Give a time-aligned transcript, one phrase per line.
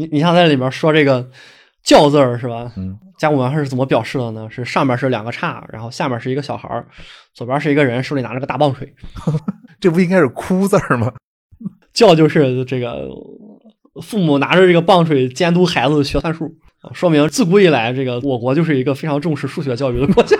[0.00, 1.28] 你你像在里面说这个
[1.84, 2.72] “教”字儿是吧？
[2.76, 4.48] 嗯，甲骨文是怎么表示的呢？
[4.50, 6.86] 是上面是两个叉，然后下面是一个小孩儿，
[7.34, 8.94] 左边是一个人，手里拿着个大棒槌。
[9.78, 11.12] 这不应该是“哭”字儿吗？
[11.92, 13.10] 教就是这个
[14.02, 16.50] 父母拿着这个棒槌监督孩子学算术，
[16.94, 20.36] 说明自古以来这个我国就是一个非常重视数学教育的国家。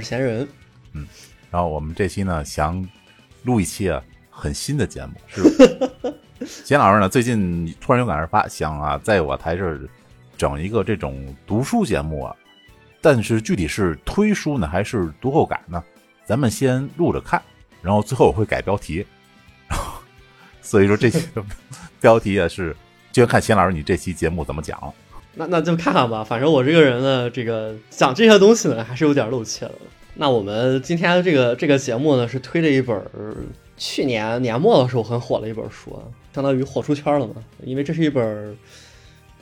[0.00, 0.48] 是闲人。
[0.92, 1.06] 嗯
[1.50, 2.88] 然后我们这期呢，想
[3.42, 5.42] 录一期啊很新的节目，是
[6.64, 9.80] 贤 老师呢最近突然有感而发，想啊在我台这儿
[10.36, 12.36] 整一个这种读书节目啊，
[13.00, 15.82] 但是具体是推书呢还是读后感呢？
[16.24, 17.42] 咱们先录着看，
[17.82, 19.04] 然后最后我会改标题。
[20.62, 21.44] 所以说这期的
[22.00, 22.76] 标题啊是，
[23.10, 24.80] 就要看贤老师你这期节目怎么讲。
[25.34, 29.74] 那那就看看吧，反正我这个人呢，这个讲这些东西呢，还是有点露怯的。
[30.14, 33.36] 那我们今天这个这个节目呢，是推了一本儿
[33.76, 36.02] 去年年末的时候很火的一本书啊，
[36.34, 37.34] 相当于火出圈了嘛。
[37.64, 38.54] 因为这是一本儿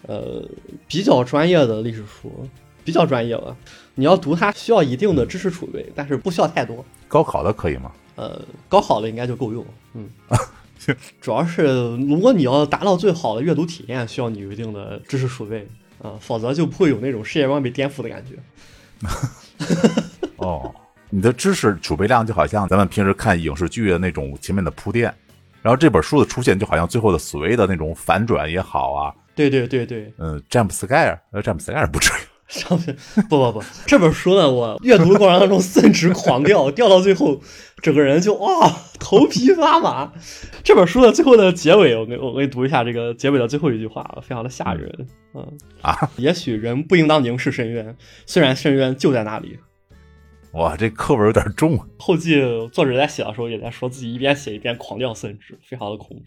[0.07, 0.43] 呃
[0.87, 2.31] 比较专业的历史书，
[2.85, 3.57] 比较专业吧。
[3.95, 6.85] 你要读它需要一定的知识储备，但是不需要太多。
[7.09, 7.91] 高考的可以吗？
[8.15, 9.65] 呃，高考的应该就够用。
[9.95, 10.09] 嗯，
[11.21, 11.65] 主要是
[12.07, 15.67] 如果你要达到最好的阅读体验，需要你有一定的知识储备
[16.01, 18.37] 啊、否则就不会有那种世界观被颠覆的感觉。
[20.37, 20.73] 哦，
[21.11, 25.13] 你的知识储备量就好像咱们平时看影视剧的那种前面的铺垫，
[25.61, 32.97] 然后这本书的出现就好像最后的所谓的那种反转也好啊，对对对对，嗯，詹姆斯盖尔，呃，詹姆斯盖尔不至于，上面
[33.29, 37.41] 不不不，这本书呢，我阅读的过程当中甚至狂掉， 掉到最后，
[37.83, 40.11] 整个人就哇头皮发麻。
[40.65, 45.07] 这本书的最后的结尾，我给我给你读一下这个结尾的最后一句话，非常的吓人。
[45.35, 45.47] 嗯
[45.83, 49.59] 啊，也许人不应当凝视深渊，虽然深渊就在那里。
[50.53, 51.85] 哇，这课文有点重啊。
[51.99, 52.41] 后记
[52.73, 56.23] 作者在写的时候也在说自己一边写一边狂掉甚至，非常的恐怖。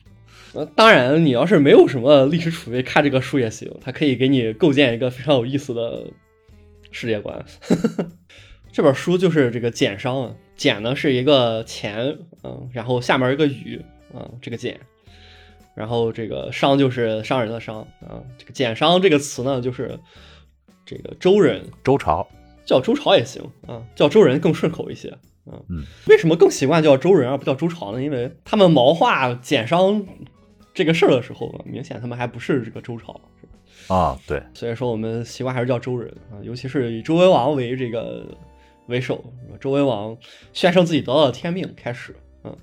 [0.54, 6.06] 呃，当然，你要是没有什么历史储备，看这个书也行，它可以给你构建一个非常有意思的
[6.92, 7.46] 世界观。
[8.72, 13.82] 这本书就是这个简商啊，简呢是一个钱，嗯，然后下面一个雨，
[14.14, 14.80] 嗯，这个简，
[15.76, 19.98] 然后这个商就是商人的商啊，这个简商这个词呢，就是
[20.86, 22.28] 这个周人周朝，
[22.66, 25.18] 叫周朝也行啊，叫周人更顺口一些。
[25.48, 28.02] 嗯嗯，为什么更习惯叫周人而不叫周朝呢？
[28.02, 30.06] 因为他们毛化简商
[30.74, 33.96] 这个事儿的时候啊，明显他们还不是这个周朝，是吧？
[33.96, 38.26] 啊，对，所以说我们习惯还是叫周人啊，尤其是以周文王为这个
[38.88, 39.24] 为首，
[39.60, 40.16] 周文王
[40.54, 42.56] 宣称自己得到了天命开始，嗯，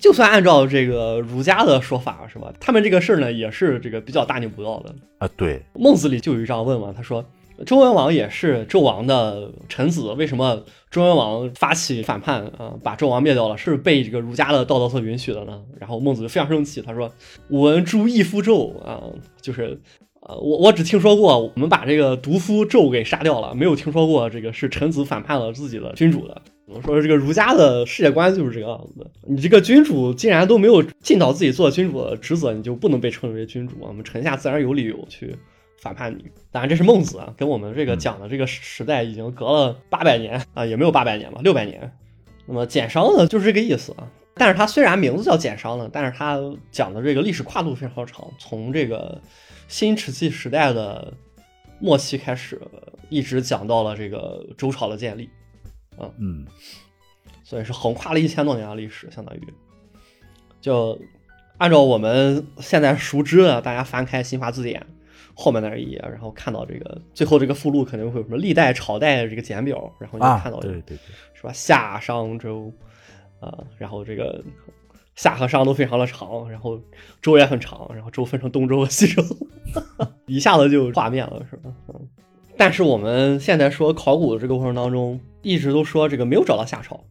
[0.00, 2.52] 就算按照这个儒家的说法，是吧？
[2.58, 7.24] 他们这个事儿呢，也是这个比较大逆不道的，啊，对，孟子里就有一章问嘛，他说
[7.64, 15.62] 周文王也是纣王的臣子，为什么周文王发起反叛啊、把纣王灭掉了，是被这个儒家的道德所允许的呢？
[15.78, 17.10] 然后孟子就非常生气，他说
[17.50, 19.02] ：“吾闻诸义夫纣啊，
[19.40, 19.80] 就是。”
[20.26, 26.40] 呃，我我只听说过我们把这个毒夫纣给杀掉了，没有听说过这个是臣子反叛了自己的君主的。
[26.64, 29.10] 我说这个儒家的世界观就是这个样子的。
[29.28, 33.74] 你这个君主既然都没有尽到自己做君主的职责，你就不能被称为君主。
[33.78, 35.36] 我们臣下自然有理由去
[35.84, 36.32] 反叛女。
[36.50, 41.92] 当然这是孟子啊，跟我们这个讲的这个时代已经隔了八百年啊，也没有八百年吧，六百年。
[42.46, 44.10] 那么简商呢，就是这个意思啊。
[44.36, 46.40] 但是它虽然名字叫简商呢，但是它
[46.70, 49.20] 讲的这个历史跨度非常长，从这个
[49.68, 51.12] 新石器时代的
[51.78, 52.60] 末期开始，
[53.10, 55.28] 一直讲到了这个周朝的建立，
[56.18, 56.46] 嗯，
[57.44, 59.40] 所以是横跨了一千多年的历史，相当于
[60.60, 60.98] 就
[61.58, 64.84] 按照我们现在熟知的，大家翻开新华字典
[65.34, 70.98] 后面那一页，然后看到这个最后这个附录肯定会有什么历代朝代的这个简表，然后你就啊看到，对对对，
[71.34, 71.52] 是吧？
[71.52, 72.72] 夏商周，
[73.40, 74.42] 啊、然后这个
[75.16, 76.80] 夏和商都非常的长，然后
[77.20, 79.22] 周也很长，然后周分成东周和西周，
[80.26, 81.70] 一下子就有画面了，是吧？
[81.88, 82.08] 嗯。
[82.56, 87.04] 但是我们现在说考古的这个过程当中，一直都说这个没有找到夏朝，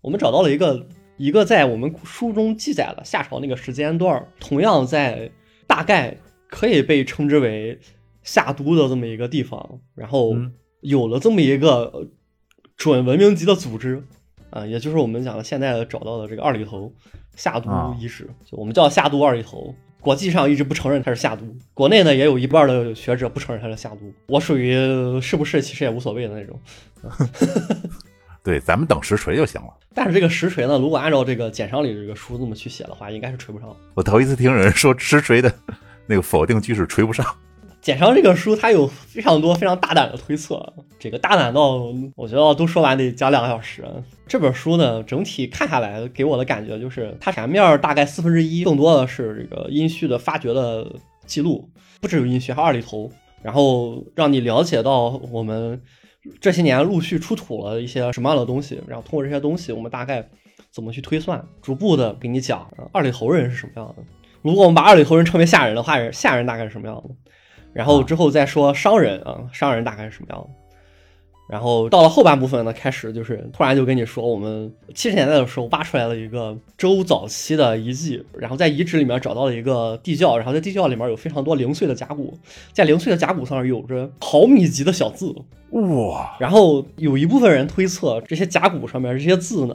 [0.00, 0.84] 我们找到了一个
[1.16, 5.30] 一个在我们书中记载了夏朝那个时间段，同样在
[5.68, 6.16] 大概
[6.48, 7.78] 可以被称之为
[8.22, 12.06] 夏都的这么一个地方，然后嗯有了这么一个呃
[12.76, 14.02] 准文明级的组织，
[14.50, 16.92] 啊、也就是我们讲的现在找到的这个二里头
[17.36, 19.74] 夏都啊遗址，就我们叫夏都二里头。
[20.00, 24.00] 国际上一直不承认它是夏都，国内呢也有一半的学者不承认它是夏都。
[24.28, 24.72] 我属于
[25.20, 26.58] 是不是其实也无所谓的那种。
[28.44, 29.68] 对，咱们等实锤就行了。
[29.92, 33.76] 但是这个实锤呢，如果按照这个简商里这个书这么去写的话，应该是锤不上。
[33.94, 35.52] 我头一次听有人说实锤的
[36.08, 37.24] 那个否定句式锤不上。
[37.80, 40.60] 简章这个书它有非常多非常大胆的推测，
[40.98, 41.84] 这个大胆到
[42.16, 43.84] 我觉得都说完得讲两个小时。
[44.26, 50.90] 这本书呢，整体看下来给我的感觉就是，它前面大概四分之一更多的是这个殷墟的发掘的
[51.24, 51.70] 记录，
[52.00, 53.10] 不只有殷墟，还有二里头，
[53.42, 55.80] 然后让你了解到我们
[56.40, 60.28] 这些年陆续出土了一些什么样的东西，然后通过这些东西，我们大概
[60.72, 64.02] 怎么去推算，逐步的给你讲二里头人是什么样的。
[64.42, 67.14] 如果我们把二里头人称为下人的话，下人大概是什么样子？
[67.72, 70.48] 然后之后再说商人啊，商人大概是什么样子？
[71.48, 82.38] 然后到了后半部分呢，开始就是突然就跟你说，我们七十年代的时候挖出来了一个周早期的遗迹，然后在遗址里面找到了一个地窖，然后在地窖里面有非常多零碎的甲骨，
[82.74, 85.34] 在零碎的甲骨上有着毫米级的小字，
[85.70, 86.36] 哇！
[86.38, 89.74] 然后有一部分人推测，这些甲骨上面这些字呢，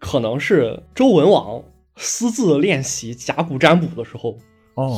[0.00, 1.62] 可能是周文王
[1.98, 4.38] 私自练习甲骨占卜的时候。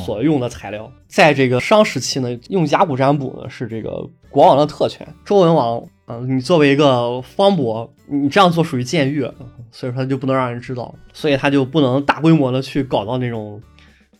[0.04, 5.08] 所用的材料，在这个商时期呢，用甲骨占卜呢是这个国王的特权。
[5.24, 9.32] 周文王嗯，你作为一个方伯，你这样做属于僭越，
[9.70, 13.58] 所以说他就不能让人知道，所以他就不能大规模的去搞到那种，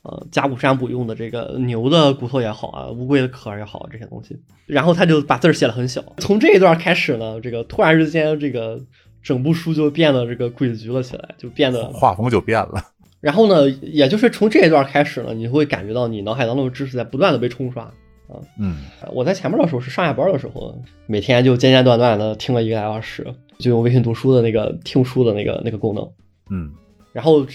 [0.01, 4.41] 呃，甲骨占卜用的这个牛的骨头也好啊，乌龟的壳也好这些东西。
[4.65, 6.03] 然后他就把字儿写的很小。
[6.17, 8.81] 从这一段开始呢，这个突然之间，这个
[9.23, 12.83] 整部书就变得这个诡谲了起来，就变得画风就变了。
[13.21, 18.41] 然后呢，也就是从这一段开始呢，你会感觉到你脑海当中的知识在不断的被冲刷啊。
[18.59, 18.79] 嗯，
[19.13, 20.75] 我在前面的时候是上下班的时候，
[21.07, 23.27] 每天就间间断断的听了一个来小时，
[23.59, 26.11] 就用微信读书的那个听书的那个那个功能。
[26.51, 26.73] 嗯，
[27.13, 27.47] 然后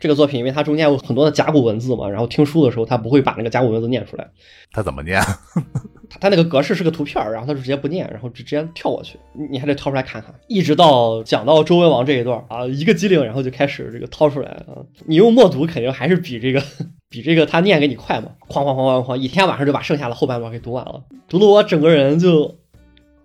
[0.00, 4.28] 这个作品，因为它中间有很多的甲骨文字嘛，然后听书的时候他不会把那个甲骨文字念出来。
[4.72, 5.20] 他怎么念？
[6.08, 9.18] 他他那个格式是个图片，然后他就直接不念，然后直直接跳过去，
[9.50, 10.34] 你还得掏出来看看。
[10.48, 14.74] 一直到讲到周文王这一段啊，一个机灵，然后就开始这个掏出来啊。
[15.06, 16.62] 你用默读肯定还是比这个
[17.08, 21.02] 比这个他念给你快嘛，哐哐哐哐哐，一天晚上就把剩下的后半段给读完了。
[21.28, 22.58] 读的我整个人就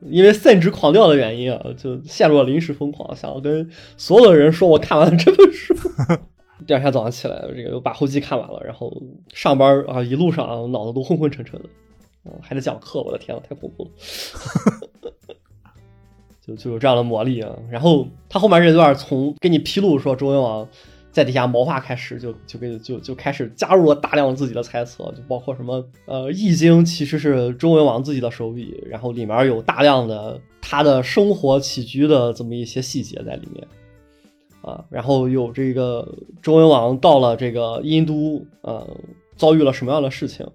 [0.01, 3.67] 因为散值狂掉的原因啊，就陷入了临时疯狂，想要跟
[3.97, 5.73] 所有的人说我看完了这本书。
[6.65, 8.91] 第二天早上起来，这个又把后记看完了，然后
[9.33, 11.69] 上班啊，一路上脑子都昏昏沉沉的。
[12.41, 13.89] 还得讲课，我的天呐，太恐怖了，
[16.41, 17.55] 就就有这样的魔力啊。
[17.69, 20.67] 然后他后面这段从给你披露说周文王
[21.11, 33.63] 在底下谋划开始，就就给就就开始加入了大量自己的猜测，就包括什么呃《易经》其实是周文王自己的手笔，然后里面有大量的他的生活起居的这么一些细节在里面
[34.65, 34.83] 啊。
[34.89, 36.07] 然后有这个
[36.41, 38.85] 周文王到了这个殷都，呃，
[39.37, 40.45] 遭遇了什么样的事情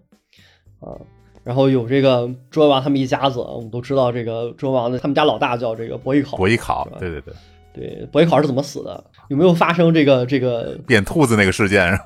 [0.80, 0.98] 啊？
[1.42, 6.36] 然后有这个周文王他们一家子，我们都知道这个周文王的他们家老大叫这个伯邑考。
[6.36, 7.34] 伯邑考，对对对，
[7.72, 9.02] 对伯邑考是怎么死的？
[9.28, 11.98] 有没有发生这个这个变兔子那个事件？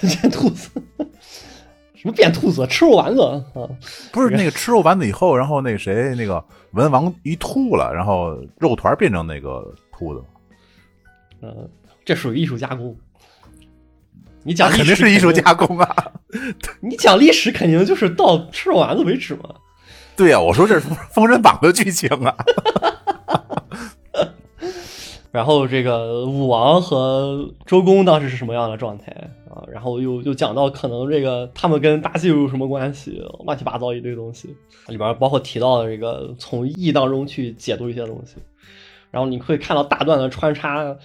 [0.00, 0.70] 变兔子？
[1.96, 2.64] 什么变兔子？
[2.68, 3.68] 吃肉丸子啊？
[4.12, 6.42] 不是那个吃肉丸子以后，然后那谁那个
[6.72, 10.22] 文王一吐了，然后肉团变成那个兔子。
[11.42, 11.68] 嗯，
[12.04, 12.96] 这属于艺术加工。
[14.44, 16.12] 你讲肯定是艺术加工啊！
[16.80, 19.54] 你讲历史肯定就是到吃肉丸子为止嘛？
[20.16, 22.34] 对呀，我说这是《封神榜》的剧情啊。
[25.30, 29.12] 然后这个武王和周公当时是什么样的状态
[29.48, 29.62] 啊？
[29.72, 33.22] 然后又又讲到可能这个他们跟妲己有什么关系？
[33.46, 34.54] 乱七八糟一堆东西，
[34.88, 38.34] 里边包括提到的这个从义当中去解读一些东西，
[39.12, 40.96] 然后你会看到大段的穿插。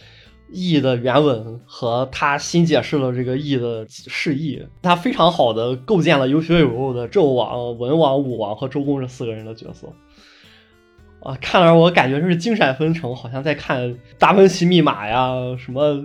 [0.52, 9.88] 义的原文和他新解释了这个义的释义，他非常好的构建了有血有肉的纣王、文王、武王和周公这四个人的角色。
[11.20, 16.00] 啊，看来我感觉就是精神纷呈，好像在看达芬奇密码呀，什么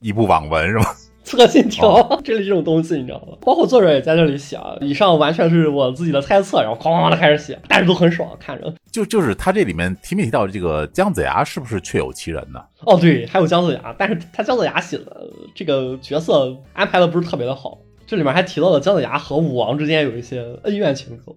[0.00, 0.84] 一部网文是吗？
[1.22, 3.36] 刺客信条这类这种东西，你知道吗？
[3.42, 8.72] 包括作者也在这里写，以上完全是我自己的猜测，然后哐哐的开始写，但是都很爽，看着。
[8.90, 12.60] 就就是他这里面提没提到这个姜子牙是不是确有其人呢？
[12.86, 21.36] 哦，对，还有姜子牙，但是他姜子牙写的这个角色安排的不是特别的好，这里面还提到了姜子牙和武王之间有一些恩怨情仇，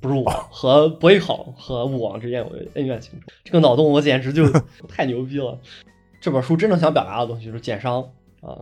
[0.00, 4.48] 不是武王和伯邑考和武王之间有恩怨情仇，这个脑洞我简直就
[4.88, 5.58] 太牛逼了。
[6.20, 8.02] 这本书真正想表达的东西就是减商
[8.40, 8.56] 啊。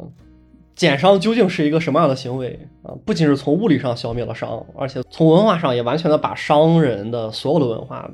[0.77, 2.95] 减商究竟是一个什么样的行为啊？
[3.07, 8.09] 不仅是从物理上消灭了商，而且从文化上也完全的把商人的所有的文化，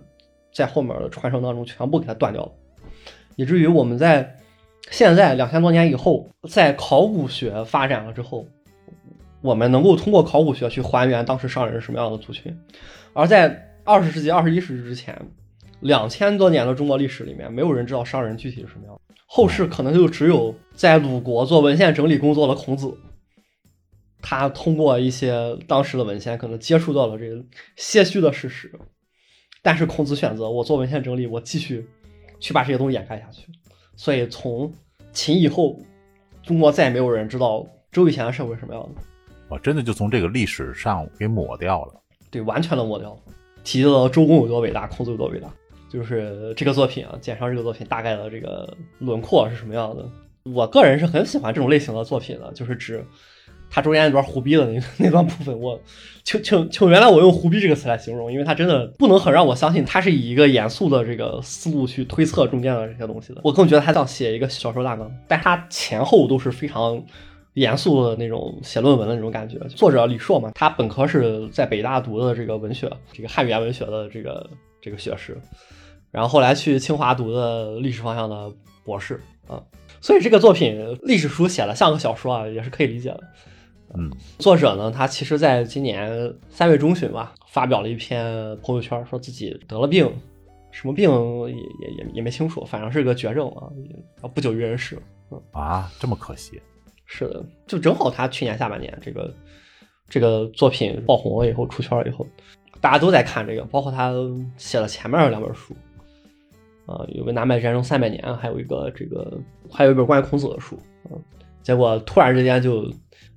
[0.55, 2.53] 在后面的传承当中全部给它断掉了，
[3.35, 4.37] 以至于我们在
[4.91, 8.47] 现在两千多年以后，在考古学发展了之后，
[9.41, 12.57] 我们能够通过考古学去还原当时商人是什么样的族群，
[13.13, 15.21] 而在二十世纪、二十一世纪之前，
[15.81, 18.97] 两千多年的中国历史里面，没有人知道商人具体是什么样。
[19.35, 22.95] 后世可能就只有在鲁国做文献整理工作的孔子，
[24.21, 27.43] 他通过一些当时的文献，可能接触到了这个
[27.75, 28.71] 些许的事实。
[29.63, 31.89] 但是孔子选择我做文献整理，我继续
[32.41, 33.47] 去把这些东西掩盖下去。
[33.97, 34.71] 所以从
[35.15, 35.81] 秦以后，
[36.43, 39.01] 中国再也没有人知道周以前的社会是什么样的。
[39.49, 41.95] 我真的就从这个历史上给抹掉了。
[42.31, 43.21] 对，完全的抹掉了。
[43.65, 45.51] 提到周公有多伟大，孔子有多伟大，
[45.93, 50.09] 就是这个作品啊，简上这个作品大概的这个轮廓是什么样的。
[50.45, 53.05] 我个人是很喜欢这种类型的作品的，就是指
[53.69, 55.79] 它中间那段胡逼的那 那段部分，我
[56.25, 63.41] 请请请原来我用胡逼这个词来形容，因为它真的不能很让我相信它是以一个严肃的这个思路去推测中间的这些东西的。
[63.45, 67.05] 我更觉得它像写一个小说大纲，但它前后都是非常。
[67.55, 69.59] 严肃的那种写论文的那种感觉。
[69.69, 74.49] 作者李硕嘛，他本科是在北大读的这个文学，这个汉语言文学的这个
[74.81, 75.39] 这个学士，
[76.13, 78.53] 然后后来去清华读的历史方向的
[78.85, 79.61] 博士啊。
[80.01, 83.21] 所以这个作品历史书写的像个小说啊，也是可以理解的。
[83.95, 88.25] 嗯，作者呢，他其实在今年三月中旬吧，发表了一篇
[88.63, 90.11] 朋友圈，说自己得了病，
[90.71, 91.11] 什么病
[91.49, 93.69] 也也也也没清楚，反正是个绝症啊，
[94.35, 94.99] 不久于人世。
[95.31, 96.61] 嗯啊，这么可惜。
[97.05, 99.35] 是的，就正好他去年下半年这个
[100.09, 102.27] 这个作品爆红了以后出圈了以后，
[102.81, 104.15] 大家都在看这个，包括他
[104.57, 105.77] 写了前面两本书，
[106.87, 109.39] 啊，有个南北战争三百年，还有一个这个
[109.71, 110.79] 还有一本关于孔子的书，
[111.11, 111.19] 嗯，
[111.63, 112.83] 结果突然之间就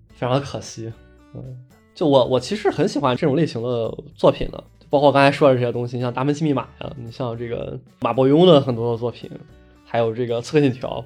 [0.10, 0.92] 非常的可惜，
[1.34, 1.44] 嗯，
[1.94, 9.30] 就我我其实很喜欢这种类型的作品的，包括刚才说的这些东西，像《达芬奇密码》呀，你像这个马伯庸的很多的作品，
[9.86, 11.00] 还有这个《刺客信条》。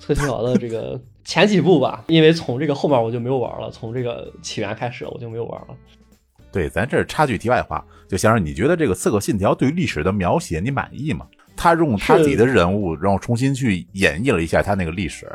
[0.00, 5.74] 刺客信条的这个 前几部吧，因为从这个后面我就没有玩了，从这个起源开始我就没有玩了。
[6.52, 11.26] 对，咱这插句题外话，就先生，你觉得这个刺客信条对于历史的描写你满意吗？
[11.58, 15.30] 他用他自己的人物，然后重新去演绎了一下他那个历史，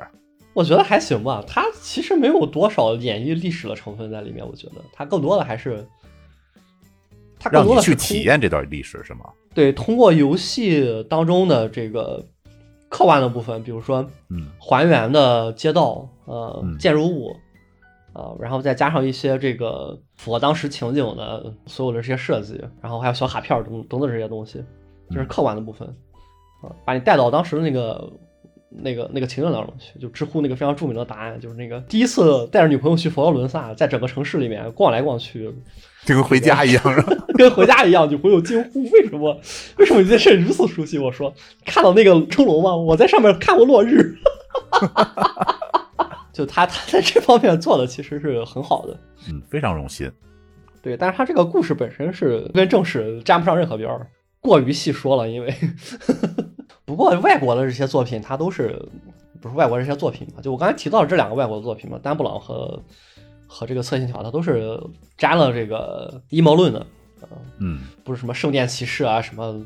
[0.54, 1.44] 我觉得还行吧。
[1.46, 5.86] 他其实没有多少演绎历史的成分在里面，我觉得他更多的还是
[7.38, 9.26] 他更多的去体验这段历史，是吗？
[9.54, 12.26] 对，通过游戏当中的这个。
[12.90, 17.36] 客观的部分，比如说，嗯，还原的街道，呃，建筑物，
[18.14, 24.64] 呃，然后再加上一些这个符合当时情景的所有的这些设计，然后还有小卡片等等等这些东西，
[25.10, 25.92] 就是客观的部分，
[26.64, 28.12] 啊，把你带到当时的那个
[28.70, 30.00] 那个那个情景当中去。
[30.00, 35.54] 就知乎那个非常著名的答案，就是那个第一次带着女朋友去佛罗伦萨，在整个城市里面逛来逛去。
[36.06, 36.84] 就跟回家一样，
[37.38, 39.40] 跟回家一样，女朋友惊呼：“为什么？
[39.78, 41.34] 为什么你这事如此熟悉？”我说
[41.66, 42.76] ：“看到那个钟楼吗？
[42.76, 44.14] 我在上面看过落日。
[46.34, 50.12] ”就他，他在这方面做的其实是很好的，嗯，非常用心。
[50.82, 54.06] 对，但是他这个故事本身是跟正史沾不上任何边儿，
[54.42, 55.30] 过于细说了。
[55.30, 55.54] 因为，
[56.86, 58.84] 不过外国的这些作品，它都是
[59.42, 60.42] 不是外国这些作品嘛？
[60.42, 62.82] 就我刚才提到的这两个外国的作品嘛，丹布朗和。
[63.46, 64.82] 和这个侧信条，它都是
[65.16, 66.88] 沾了这个阴谋论的，
[67.60, 69.64] 嗯，不是什么圣殿骑士啊，什么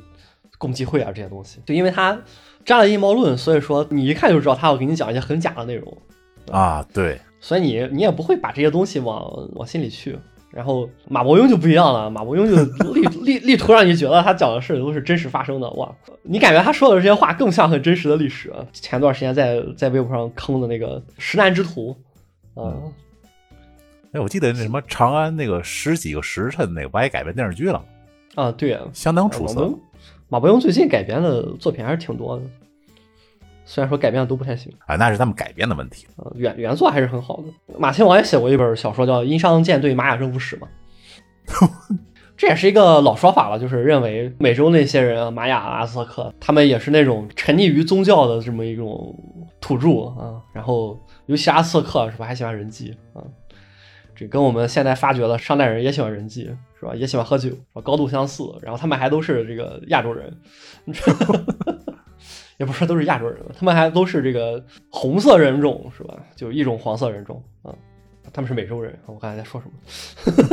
[0.57, 2.19] 共济会啊这些东西，就因为它
[2.65, 5.97] 沾了阴谋论，所以说你一看就知道他要给你讲一些很假的内容
[6.51, 10.19] 啊，对，所以你你也不会把这些东西往往心里去。
[10.57, 12.55] 然后马伯庸就不一样了，马伯庸就
[12.91, 15.87] 力力力图让你觉得他讲的事都是真实发生的，哇，
[16.23, 18.51] 你感觉他说的这些话更像很真实的历史。
[18.73, 21.95] 前段时间在在微博上坑的那个石难之徒，
[22.55, 22.73] 啊。
[24.13, 27.85] 哎，我记得那什么长安那个十几个时辰那个不还改编电视剧了
[28.33, 28.51] 啊？
[28.53, 29.71] 对啊，相当出色。
[30.27, 32.43] 马伯庸最近改编的作品还是挺多的，
[33.69, 36.07] 虽然说改编的都不太行啊，那是他们改编的问题。
[36.15, 37.43] 啊，原原作还是很好的。
[37.77, 40.67] 马亲王也写过一本小说叫《殷商舰队玛雅征服史》嘛，
[42.37, 49.13] 这也是一个老说法了，就是认为美洲那些人，玛雅、阿兹特克，他们也是那种沉溺于宗教的这么一种
[49.59, 50.41] 土著啊。
[50.53, 53.19] 然后，尤其阿兹特克是吧，还喜欢人祭啊。
[54.15, 56.45] 这跟我们现在发掘的上代人也喜欢人祭，
[56.79, 56.95] 是吧？
[56.95, 57.49] 也喜欢喝酒，
[57.83, 58.43] 高度相似。
[58.63, 60.35] 然后他们还都是这个亚洲人，
[62.57, 66.17] 也不是说都是亚洲人，他们还都是这个红色人种，是吧？
[66.35, 67.73] 就一种黄色人种啊。
[68.33, 70.43] 他们是美洲人，我刚才在说什么？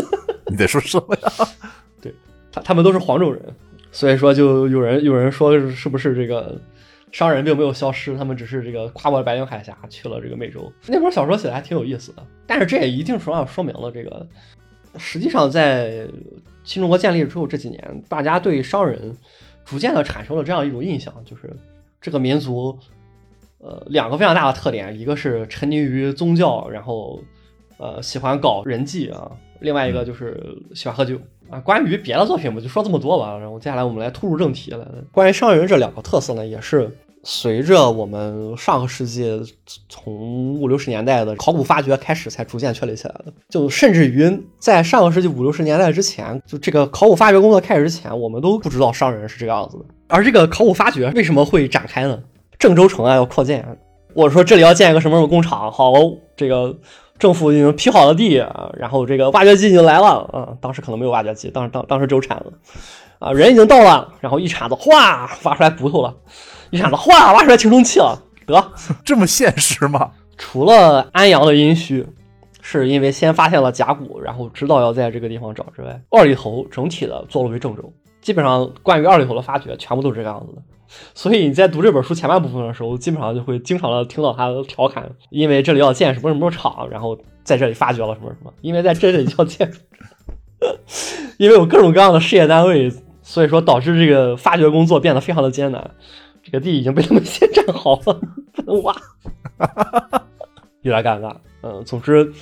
[0.47, 1.49] 你在说什么呀？
[2.01, 2.15] 对
[2.53, 3.43] 他，他们都是黄种人，
[3.91, 6.61] 所以说就有人有人说是不是这个？
[7.13, 10.73] 商人并没有消失，他们只是这个跨过了白令海峡去了这个美洲。
[10.89, 14.27] 那本小说写的还挺有意思的，但是这也一定程度上说明了这个，
[14.99, 16.09] 实际上在
[16.65, 19.17] 新中国建立之后这几年，大家对商人
[19.65, 21.57] 逐渐的产生了这样一种印象，就是
[22.05, 22.79] 这个民族，
[23.61, 27.19] 呃，两个非常大的特点，一个是沉溺于宗教，然后
[27.79, 30.39] 呃喜欢搞人际啊，另外一个就是
[30.75, 31.19] 喜欢喝酒
[31.49, 31.59] 啊。
[31.61, 33.39] 关于别的作品，我就说这么多吧。
[33.39, 34.87] 然后接下来我们来突入正题了。
[35.11, 36.95] 关于商人这两个特色呢，也是
[37.27, 39.41] 随着我们上个世纪
[39.89, 43.33] 从五六十年代的考古发掘开始，才逐渐确立起来的。
[43.49, 49.85] 就甚至于在上个世纪五六十年代之前，就这个考古发掘工作开始之前，我们都不知道商人是这个样子的。
[50.07, 52.23] 而这个考古发掘为什么会展开呢？
[52.59, 53.67] 郑州城啊要扩建，
[54.13, 55.95] 我说这里要建一个什么什么工厂，好，
[56.37, 56.77] 这个
[57.19, 62.53] 政府已经批好了地啊，然后这个挖掘机已经来了啊，当时可能没有挖掘机，当时当当时只有铲子
[63.19, 66.15] 啊，人已经到了，然后一铲子哗挖出来骨头了，
[66.71, 68.73] 一铲子哗挖出来青铜器了，得
[69.05, 70.11] 这么现实吗？
[70.37, 72.05] 除了安阳的殷墟
[72.61, 80.63] 是因为先发现了甲骨，然后知道要在这个地方找之外，二里头整体的坐落为郑州，基本上关于二里头的发掘全部都是这个样子的。
[81.15, 89.73] 所以你在读这本书前半部分的时候，基本上就会经常的听到他调侃，因为这里要建什么什么厂，然后在这里发掘了什么什么，因为在这里要建，
[91.39, 92.93] 因为有各种各样的事业单位，
[93.23, 95.91] 所以说导致这个发掘工作变得非常的艰难。
[96.45, 98.21] 这个地已经被他们先占好了，
[98.53, 98.95] 不能挖，
[100.83, 101.35] 有点尴尬。
[101.63, 102.33] 嗯，总之。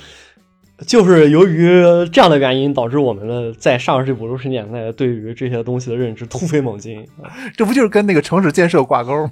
[0.87, 1.69] 就是由于
[2.09, 7.07] 这样的原因，导致我们的在上世纪五六十年代对于这些东西的认知突飞猛进。
[7.55, 9.31] 这不就是跟那个城市建设挂钩吗？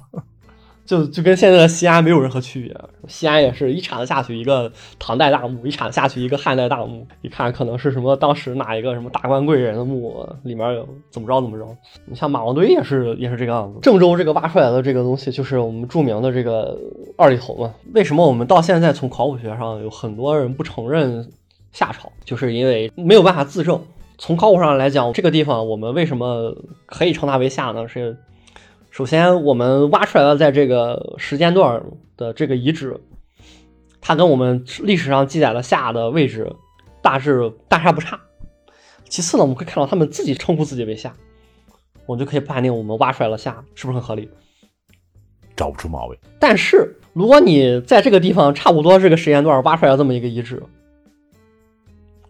[0.91, 2.75] 就就跟现在的西安没有任何区别。
[3.07, 4.69] 西安也是一铲子下去一个
[4.99, 11.65] 唐代大墓，一铲子下去一个汉代大墓，一看可能是什么当时哪一个什么达官贵人的墓，里面有怎么着怎么着。
[12.05, 13.79] 你像马王堆也是也是这个样子。
[13.81, 16.77] 郑州这个挖出来的这个东西，就是我们著名的这个
[17.17, 17.73] 二里头嘛。
[17.93, 21.31] 为什么我们到现在从考古学上有很多人不承认？
[21.71, 23.81] 夏朝就是因为没有办法自证。
[24.17, 26.53] 从考古上来讲，这个地方我们为什么
[26.85, 27.87] 可以称它为夏呢？
[27.87, 28.17] 是
[28.91, 31.81] 首先我们挖出来了在这个时间段
[32.17, 32.99] 的这个遗址，
[34.01, 36.53] 它跟我们历史上记载的夏的位置
[37.01, 38.19] 大致大差不差。
[39.07, 41.13] 其次呢，我们可以看到他们自己称呼自己为夏，
[42.05, 44.29] 我们就可以判定我们挖出来了夏是不是很合理？
[45.55, 46.17] 找不出毛病。
[46.37, 50.61] 但是如果你在这个地方差不多这个时间段挖出来这么一个遗址。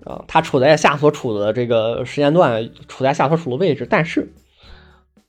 [0.04, 4.34] 啊，它处在夏所处的这个时间段，处在夏所处的位置，但是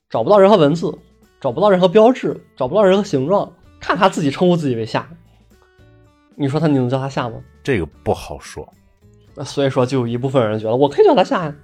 [0.09, 0.99] 找不到任何文字，
[1.43, 5.07] 找不到任何标志，找不到任何形状，看他自己称呼自己为夏，
[6.37, 7.35] 你说他你能叫他夏吗？
[7.65, 8.67] 这个不好说。
[9.35, 11.55] 那所以说，就有一部分人觉得我可以叫他夏呀。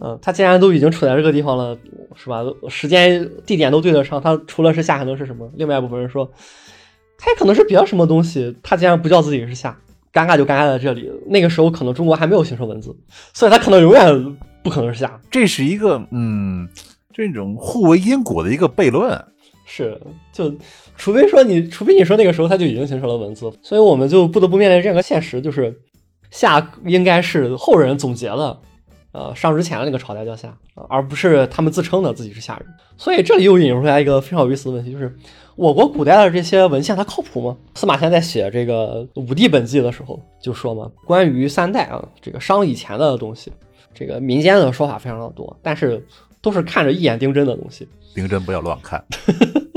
[0.00, 1.76] 嗯，他既然都已经处在这个地方了，
[2.16, 2.42] 是吧？
[2.70, 5.48] 时间地点都对得上，他除了是夏还能是什么？
[5.54, 6.32] 另外一部分人说，
[7.18, 9.76] 他也可能是别的什么东西，他既然不叫自己是夏。
[10.10, 12.96] 尴尬就尴尬在这里，那个时候可能中国还没有形成文字，
[13.32, 15.20] 所以他可能永远不可能是夏。
[15.28, 16.68] 这是一个嗯，
[17.14, 19.18] 这种互为因果的一个悖论。
[19.64, 19.98] 是，
[20.32, 20.54] 就
[20.96, 25.74] 除非说你，除非你说那个时候它就已经形成了文字，所以我们就不得不面对这样一个现实，就是
[26.30, 28.58] 夏应该是后人总结的，
[29.12, 30.54] 呃，上之前的那个朝代叫夏，
[30.88, 32.66] 而不是他们自称的自己是夏人。
[32.98, 35.16] 所以这里又引出来一个非常有意思的问题，就是。
[35.56, 37.56] 我国古代的这些文献它靠谱吗？
[37.76, 43.52] 司马迁在写这个《武帝本纪》的时候就说嘛，关于三代啊，这个商以前的东西，
[43.94, 46.04] 这个民间的说法非常的多，但是
[46.44, 47.88] 都是看着一眼定真的东西。
[48.14, 49.02] 定真不要乱看。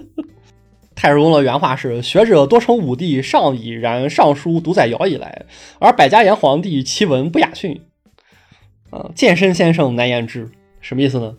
[0.93, 5.45] 太史公的原话是：“学者多称武帝上已，然尚书独载尧以来，
[5.79, 7.79] 而百家言皇帝其文不雅训。”
[8.91, 10.49] 啊，健身先生难言之，
[10.81, 11.35] 什么意思呢？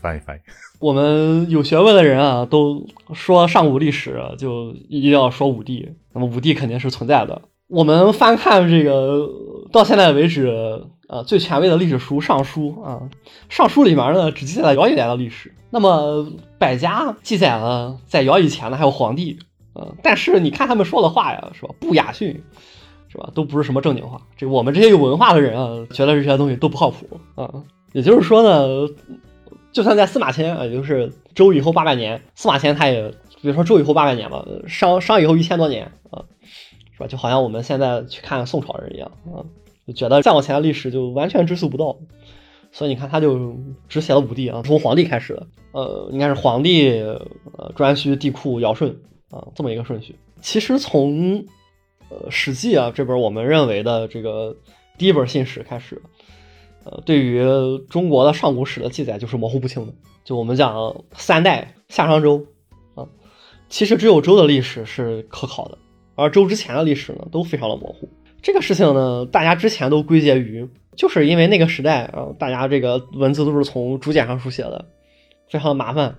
[0.00, 0.40] 翻译翻译。
[0.80, 7.42] 我们有学问的人啊，都说上古历史就一定要说武帝，那么武帝肯定是存在的。
[7.68, 9.28] 我们翻看这个
[9.70, 13.00] 到现在为止啊最权威的历史书《尚书》啊，
[13.48, 15.54] 《尚书》里面呢只记载了尧以来的历史。
[15.70, 16.26] 那么
[16.58, 19.38] 百家记载了在尧以前的还有皇帝，
[19.74, 21.74] 嗯，但是你看他们说的话呀，是吧？
[21.78, 22.42] 不雅训，
[23.08, 23.30] 是吧？
[23.34, 24.20] 都不是什么正经话。
[24.36, 27.48] 这我们这些有文化的人啊，觉得这些东西都不靠谱啊。
[27.92, 28.88] 也就是说呢。
[29.72, 36.20] 就算在司马迁啊，也就是周以后八百年，司马迁他也，比如说周以后八百年吧，商商以后一千多年啊，
[36.92, 37.06] 是吧？
[37.06, 39.40] 就好像我们现在去看宋朝人一样啊，
[39.86, 41.98] 就觉得再往前的历史就完全追溯不到，
[42.70, 43.56] 所以你看他就
[43.88, 45.40] 只写了武帝啊，从皇帝开始，
[45.72, 48.94] 呃，应该是皇帝、呃，颛顼、帝喾、尧舜
[49.30, 50.16] 啊，这么一个顺序。
[50.40, 51.44] 其实从
[52.08, 54.56] 呃《史记》啊这本我们认为的这个
[54.98, 56.00] 第一本信史开始。
[56.84, 57.40] 呃，对于
[57.88, 59.92] 中国的上古史的记载就是模糊不清的。
[60.24, 62.44] 就我们讲三代夏商周
[62.96, 63.06] 啊，
[63.68, 65.78] 其实只有周的历史是可考的，
[66.16, 68.08] 而周之前的历史呢都非常的模糊。
[68.42, 74.84] 这个事情呢，大家之前都归结于，就是因为那个时代啊，大家这个文字都是从竹简上书写的，
[75.48, 76.16] 非常的麻烦，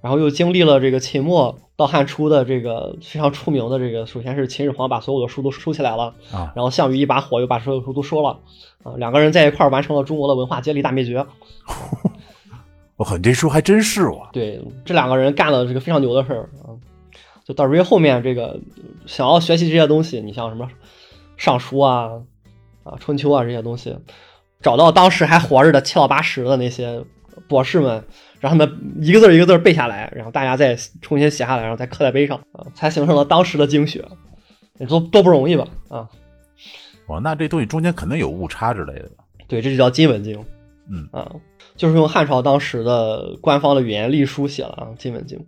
[0.00, 8.38] 然后又经历了这个秦末到汉初的这个非常出名的这个，首先是秦始皇把所有的书都收起来了啊，然后项羽一把火又把所有书都收了
[8.84, 11.26] 啊，两个人在一块儿完成了中国的文化接力大灭绝。
[12.96, 14.28] 我靠，你这书还真是我。
[14.32, 16.70] 对，这两个人干了这个非常牛的事儿啊，
[17.44, 18.60] 就导致于后面这个
[19.06, 20.70] 想要学习这些东西，你像什么
[21.36, 22.10] 尚书啊、
[22.82, 23.96] 啊春秋啊这些东西，
[24.60, 27.02] 找到当时还活着的七老八十的那些
[27.48, 28.04] 博士们，
[28.40, 34.04] 让他们一个字一个字背下来，然后大家再重新写下来，然后再刻在碑上啊，才形成了当时的经学。
[34.78, 35.66] 你说多不容易吧？
[35.88, 36.08] 啊，
[37.06, 39.10] 哇，那这东西中间肯定有误差之类的。
[39.46, 40.44] 对，这就叫金文经。
[40.90, 41.32] 嗯啊，
[41.76, 45.38] 就是用汉朝当时的官方的语言隶书写了啊，《金文经》。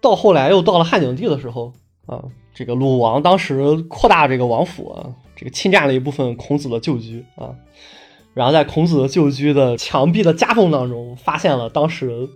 [0.00, 1.72] 到后来又到了汉景帝的时候
[2.06, 2.22] 啊，
[2.54, 7.54] 这个鲁王当时扩大这个王府啊，这个侵占了一部分孔子的旧居啊，
[8.34, 12.28] 然后在孔子的旧居的墙壁的夹缝当中，发现了当时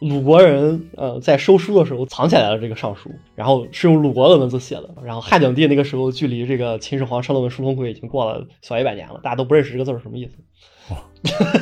[0.00, 4.94] 鲁国人呃在收书的时候藏起来的这个尚书，然后是用鲁国的文字写的。
[5.04, 10.32] 然后汉景帝那个时候距离这个秦始皇上论文书通会已经过了小一百年了，大家都不认识这个字是什么意思。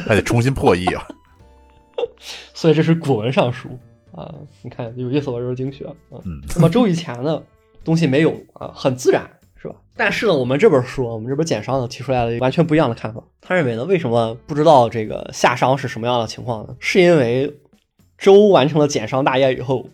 [0.06, 1.06] 还得重新破译啊！
[2.54, 3.68] 所以这是古文尚书
[4.12, 5.38] 啊，你看有意思吧？
[5.38, 5.92] 这是经学啊。
[6.24, 7.42] 嗯，那么周以前呢
[7.84, 9.28] 东西没有啊，很自然
[9.60, 9.74] 是吧？
[9.96, 13.22] 但是呢，我们这本书，我们这本简商呢提出来了完全不一样的看法。
[13.40, 16.76] 他认为呢，为什么不知道这个夏商是什么样的情况呢？
[16.78, 17.58] 是因为
[18.16, 19.88] 周完成了简商大业以后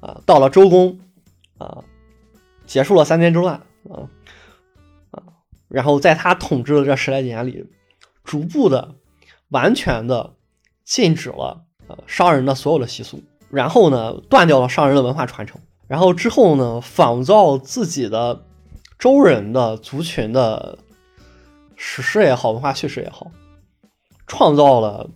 [0.00, 0.98] 啊，到了周公
[1.58, 1.84] 啊，
[2.66, 3.54] 结束了三年之乱
[3.88, 4.10] 啊
[5.12, 5.22] 啊，
[5.68, 7.64] 然后在他统治的这十来年里，
[8.24, 8.96] 逐步的、
[9.50, 10.34] 完全的
[10.84, 18.44] 禁止了呃商人的所有的习俗，然后呢，断掉了商人的文化传承，然后之后呢，仿造自己的
[18.98, 20.76] 周人的族群的
[21.76, 23.30] 史诗也好，文化叙事也好，
[24.26, 25.08] 创造了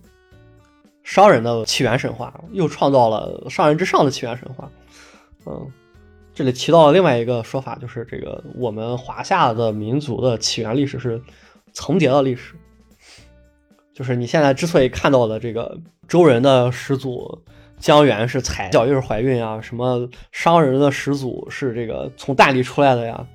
[1.03, 4.71] 商人的起源神话，又创造了商人之上的起源神话。
[5.45, 5.69] 嗯，
[6.33, 11.21] 这里提到了另外一个说法，就是这个我们华夏的民族的起源历史是
[11.73, 12.55] 层叠的历史。
[13.93, 17.43] 就是你现在之所以看到的这个周人的始祖
[17.77, 23.27] 姜源是踩脚印怀孕啊，什么商人的始祖是这个从蛋里出来的呀，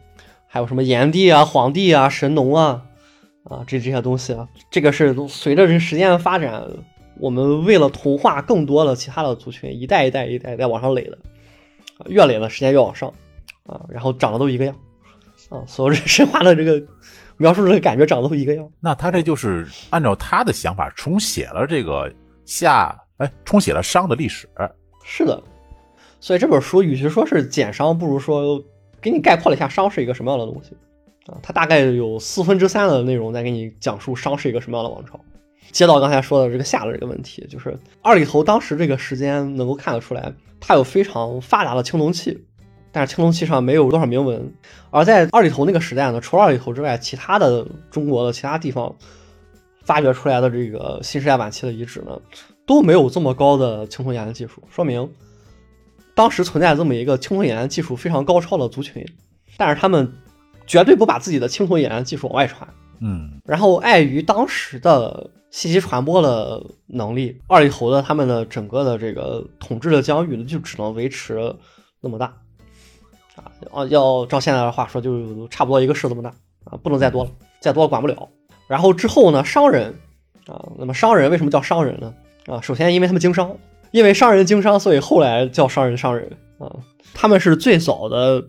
[0.49, 2.83] 还有什么炎帝啊、黄帝啊、神农啊
[3.45, 6.67] 啊这这些东西啊，这个是随着这时间的发展，
[7.21, 11.19] 我们为了同化更多的其他的族群，一代一代一代在往上垒的，
[12.07, 13.09] 越垒的时间越往上
[13.67, 14.75] 啊，然后长得都一个样
[15.51, 16.83] 啊，所有人神话的这个。
[17.41, 22.13] 描述这个感觉长得都一个样，那他这就是按照他的想法重写了这个
[22.45, 24.49] 夏，哎，重写了商的历史。
[25.05, 25.41] 是的，
[26.19, 28.61] 所以这本书与其说是简商，不如说
[29.01, 30.77] 给你概括了一下商是一个什么样的东西
[31.27, 31.39] 啊。
[31.43, 35.21] 它大概有四分之三的内容在给你讲述商是一个什么样的王朝。
[35.71, 42.45] 接到刚才说的这个夏的这个问题，就是二里头当时这个时间能够看得出来，它有非常发达的青铜器。
[42.91, 44.51] 但是青铜器上没有多少铭文，
[44.91, 48.97] 而在二里头那个时代呢，除了二里头之外，其他的中国的其他地方
[49.85, 52.19] 发掘出来的这个新时代晚期的遗址呢，
[52.67, 55.07] 都没有这么高的青铜冶技术，说明
[56.19, 59.07] 当时存在这么一个青铜冶技术非常高超的族群，
[59.57, 60.13] 但是他们
[60.67, 71.55] 绝对不把自己的青铜冶技术往外传，嗯，然后碍于当时的信息传播的能力，二里头的他们的整个的这个统治的疆域呢，就只能维持
[72.01, 72.35] 那么大。
[73.71, 76.31] 啊，要照现在的话说，就差不多一个市这么大
[76.65, 78.29] 啊，不能再多了，再多管不了。
[78.67, 79.95] 然后之后呢，商人
[80.49, 82.13] 啊，那么商人为什么叫商人呢？
[82.47, 83.57] 啊，首先因为他们经商，
[83.91, 86.71] 因为商人经商，所以后来叫商人商人啊。
[87.15, 88.45] 他们是最早的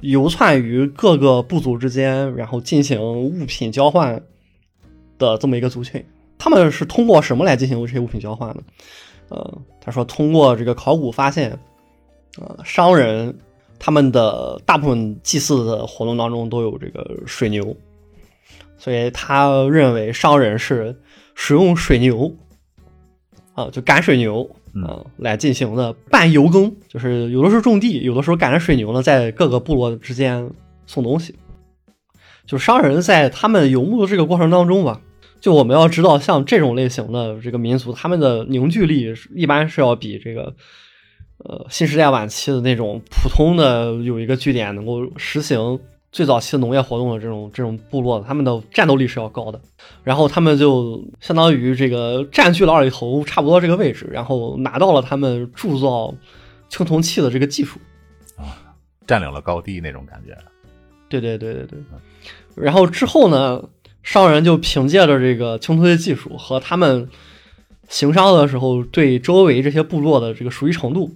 [0.00, 4.22] 游窜于各个部族之间，然后进行物品交换
[5.18, 6.04] 的这么一个族群。
[6.38, 8.62] 他们是通过什么来进行这些物品交换呢？
[9.28, 11.58] 呃，他说通过这个考古发现，
[12.38, 13.38] 呃，商人。
[13.82, 17.74] 他们的大部分祭祀的活动当中都有这个水牛，
[18.76, 20.94] 所以他认为商人是
[21.34, 22.30] 使用水牛
[23.54, 30.50] 啊，就赶水牛嗯来进行的半游耕，就是有的时候种地，有的时候赶着水牛呢，在各个部落之间
[30.86, 31.34] 送东西。
[32.46, 35.00] 就商人在他们游牧的这个过程当中吧，
[35.40, 40.54] 就我们要知道，像这种类型的这个民族，他们的凝聚力一般是要比这个。
[41.42, 45.80] 呃，新时代晚期的那种普通的有一个据点能够实行
[46.12, 49.60] 最早期的农业活动的这种这种部落，他们的战斗力是要高的。
[50.02, 56.14] 然后他们就相当于这个占据了二里头差不多这个位置，然后拿到了他们铸造
[56.68, 57.78] 青铜器的这个技术
[58.36, 58.74] 啊，
[59.06, 60.36] 占领了高地那种感觉。
[61.08, 61.78] 对对对对对。
[62.54, 63.62] 然后之后呢，
[64.02, 67.08] 商人就凭借着这个青铜器技术和他们。
[67.88, 71.10] 行商的时候对周围这些部落的这个熟悉程度，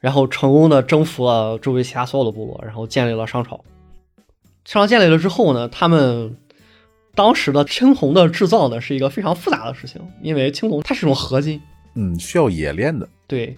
[0.00, 3.62] 然后成功的征服了周围其他所有的部落，然后建立了商朝。
[4.64, 6.36] 商朝建立了之后呢，他们
[7.14, 11.60] 当时的青铜的制造呢是一个非常复杂的事情，因为青铜它是一种合金，
[11.94, 13.08] 嗯，需要冶炼的。
[13.26, 13.56] 对，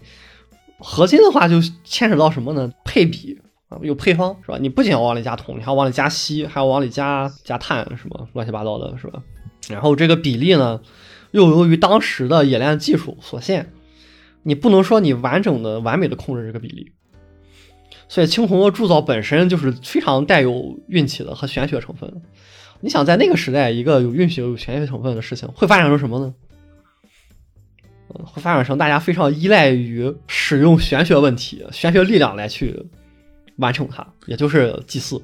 [0.78, 2.72] 合金的话就牵扯到什么呢？
[2.84, 3.38] 配比
[3.68, 4.58] 啊，有配方是吧？
[4.60, 9.22] 你不仅要往里加铜，你还要往里加锡，还要往里加加碳，什么乱七八糟的，是吧？
[9.68, 10.80] 然后这个比例呢，
[11.30, 13.72] 又由于当时的冶炼技术所限，
[14.42, 16.92] 你不能说你完整的、完美的控制这个比例。
[18.08, 22.16] 所以青铜的铸造本身就是非常带有运气的和玄学成分的。
[22.80, 26.34] 你想在那个时代，一个有运气、有玄学成分的事情，会发展成什么呢？
[28.08, 32.84] 呃会发展成大家非常依赖于使用玄学问题、玄学力量来去
[33.56, 35.20] 完成它，也就是祭祀。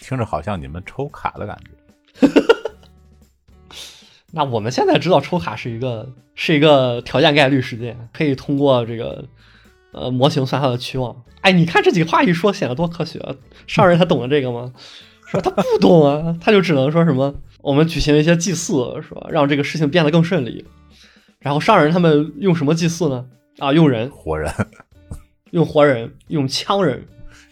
[0.00, 2.28] 听着好像你们抽卡的感觉。
[4.32, 9.24] 那我们现在知道抽卡是一个是一个条件概率事件，可以通过这个
[9.92, 11.24] 呃模型算它的期望。
[11.40, 13.20] 哎，你看这几个话一说，显得多科学。
[13.66, 14.72] 商人他懂得这个吗？
[15.26, 19.26] 说他不懂啊，他就只能说什么我们举行一些祭祀，是吧？
[19.30, 20.64] 让这个事情变得更顺利。
[21.38, 23.26] 然后商人他们用什么祭祀呢？
[23.58, 24.52] 啊，用人，活人，
[25.52, 27.06] 用活人，用枪人。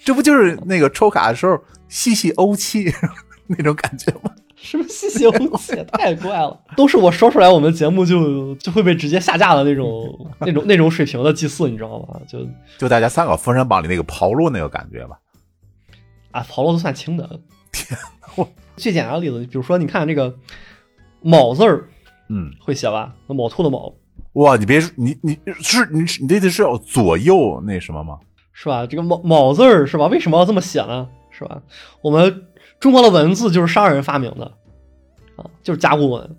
[0.04, 2.92] 这不就是那个抽卡的时候吸吸欧气
[3.46, 4.30] 那种感觉吗？
[4.66, 6.60] 什么吸血东西，太怪了！
[6.76, 10.04] 都是我说出来，我们节目就就会被直接下架的那种、
[10.40, 12.20] 那种、那种水平的祭祀，你知道吗？
[12.28, 15.18] 就就大家参考《封神榜》里那个刨路那个感觉吧。
[16.32, 17.40] 啊，刨路都算轻的。
[17.72, 17.98] 天，
[18.76, 20.34] 最简单的例子，比如说，你看这个
[21.22, 21.88] “卯”字儿
[22.28, 23.14] 嗯，会写吧？
[23.28, 23.94] 那卯兔的卯
[24.32, 28.18] 哇，你别说，你你是你你这是要左右那什么吗？
[28.52, 28.86] 是吧？
[28.86, 30.06] 这个“卯”卯字儿是吧？
[30.08, 31.08] 为什么要这么写呢？
[31.30, 31.62] 是吧？
[32.02, 32.46] 我们
[32.80, 34.44] 中国的文字就是商人发明的
[35.36, 36.36] 啊，就是甲骨文。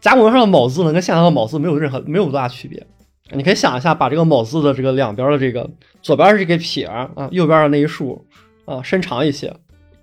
[0.00, 2.86] 甲骨文上的“卯”字呢，跟现在的“卯”字没有任何没有多大区别。
[3.32, 5.68] 你可以想一下，把这个“卯”字的这个两边的这个
[6.00, 8.24] 左边是这个撇啊，右边的那一竖
[8.66, 9.52] 啊伸长一些，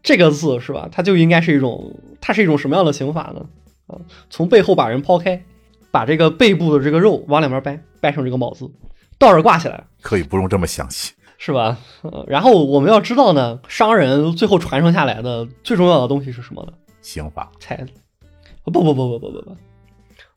[0.02, 0.90] 这个字是吧？
[0.92, 3.46] 它就应该是一种，它是一种什么样的刑法呢？
[3.88, 3.96] 啊，
[4.30, 5.42] 从背后把人抛开，
[5.90, 8.70] 把这个背部的这个肉往两边掰，掰成这个“卯”字，
[9.18, 9.82] 倒着挂起来。
[10.02, 11.14] 可以不用这么详细。
[11.46, 11.78] 是吧？
[12.04, 16.72] 呃，然后我们要知道呢，商人最后传承下来的最重要的东西是什么呢？
[17.02, 17.86] 刑法猜？
[18.64, 19.58] 不不不不不不不，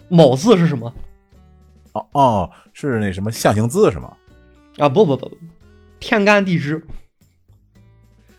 [0.09, 0.93] 卯字是什么
[1.93, 4.17] 哦哦，是那什么象形字是吗？
[4.79, 4.89] 啊？
[4.89, 5.37] 不不不不，
[6.01, 6.83] 天干地支，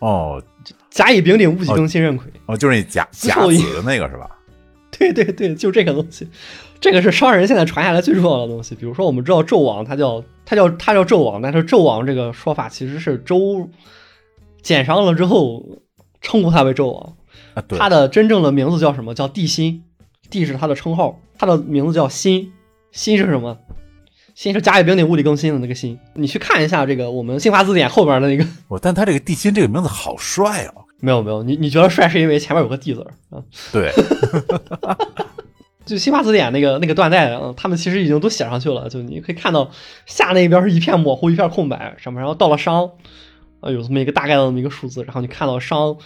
[0.00, 0.42] 哦
[0.90, 2.26] 甲乙丙丁戊己庚辛壬癸。
[2.44, 4.30] 哦，就是那甲甲子的那个是吧？
[4.92, 6.28] 对对对，就这个东西，
[6.80, 8.74] 这个是商人现在传下来最重要的东西。
[8.74, 13.68] 比如说，我们知道纣王，他叫他叫他叫纣王，但是纣王这个说法其实是周
[14.62, 15.64] 减商了之后
[16.20, 17.16] 称呼他为纣王。
[17.54, 19.14] 啊，他的真正的名字叫什么？
[19.14, 19.82] 叫帝辛，
[20.30, 22.52] 帝是他的称号，他的名字叫辛，
[22.92, 23.58] 辛是什么？
[24.34, 25.98] 辛是甲乙丙丁戊己庚辛的那个辛。
[26.14, 30.84] 你去看一下这个我们新华字典后边的那个， 我但他这个帝辛这个名字好帅哦。
[31.00, 33.42] 没有没有，你你觉得帅是因为前面有个帝字啊？
[33.72, 33.92] 对
[35.88, 39.70] 就新华字典那个那个断代啊，他们其实已经都写上去了，就你可以看到
[40.04, 42.90] 下那边是一片模糊，一片空白，上面然后到了商，
[43.60, 45.96] 啊有这么一个大概的这么一个数字，然后你看到商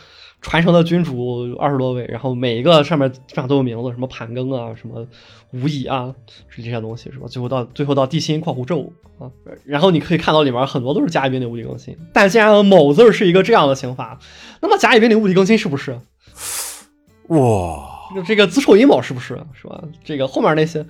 [0.41, 5.07] 传承的君主有二十多位，然后每一个上面基本上都有名字，什么盘庚啊，什么
[5.53, 6.15] 无乙啊，
[6.49, 7.27] 是这些东西是吧？
[7.29, 9.31] 最后到最后到地心（括弧纣）啊，
[9.65, 14.19] 然后你可以看到里面很多都是甲乙丙丁戊己庚辛，但既然某字是一个这样的刑法，
[14.61, 15.99] 那么甲乙丙丁戊己庚辛是不是？
[17.29, 19.83] 哇，这个子丑寅卯是不是是吧？
[20.05, 20.87] 这个后面那些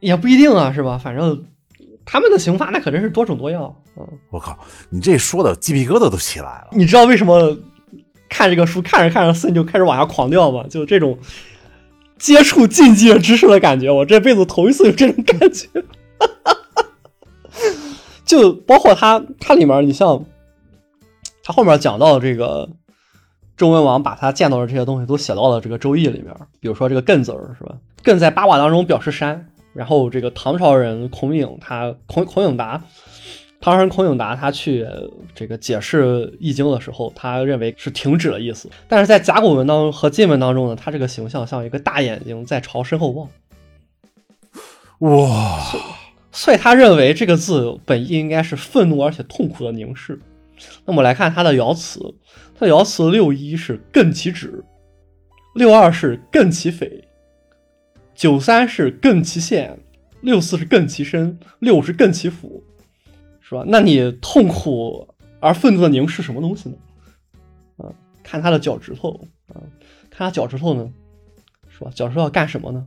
[0.00, 0.98] 也不一定啊，是吧？
[0.98, 1.44] 反正
[2.04, 4.06] 他们的刑罚那可真是多种多样嗯。
[4.30, 4.58] 我靠，
[4.90, 6.68] 你这说的鸡皮疙瘩都起来了。
[6.72, 7.56] 你知道为什么
[8.28, 10.64] 看这个书看着看着心就开始往下狂掉吗？
[10.68, 11.18] 就这种
[12.18, 15.68] 接触禁忌知识的感觉，我这辈子头一次有这种感觉。
[18.24, 20.24] 就包括他，它里面你像
[21.42, 22.68] 他后面讲到这个
[23.56, 27.76] 周文王把他见到的这些东西都写到了这个《周易》里面，比如说这个艮字儿是吧？
[28.02, 32.82] 艮在八卦当中表示山，然后这个唐朝人孔颖他 孔孔颖达。
[33.60, 34.86] 唐朝人孔颖达他去
[35.34, 43.28] 这个解释《易经》的时候，他认为是停止的意思，但是在甲骨文当中和金文当中呢，他这个形象像一个大眼睛在朝身后望，
[44.98, 45.64] 哇，
[46.30, 50.20] 所以他认为这个字本意应该是愤怒而且痛苦的凝视。
[50.84, 52.14] 那么来看他的爻辞，
[52.54, 54.64] 它的爻辞六一是艮其趾，
[55.54, 57.08] 六二是艮其匪，
[58.14, 59.78] 九三是艮其县，
[60.20, 62.62] 六四是艮其身，六五是艮其府，
[63.40, 63.64] 是吧？
[63.66, 65.08] 那你痛苦
[65.40, 66.76] 而愤怒的凝视什么东西呢？
[67.78, 69.10] 啊，看他的脚趾头
[69.48, 69.58] 啊，
[70.08, 70.92] 看他脚趾头呢，
[71.68, 71.90] 是吧？
[71.92, 72.86] 脚趾头要干什么呢？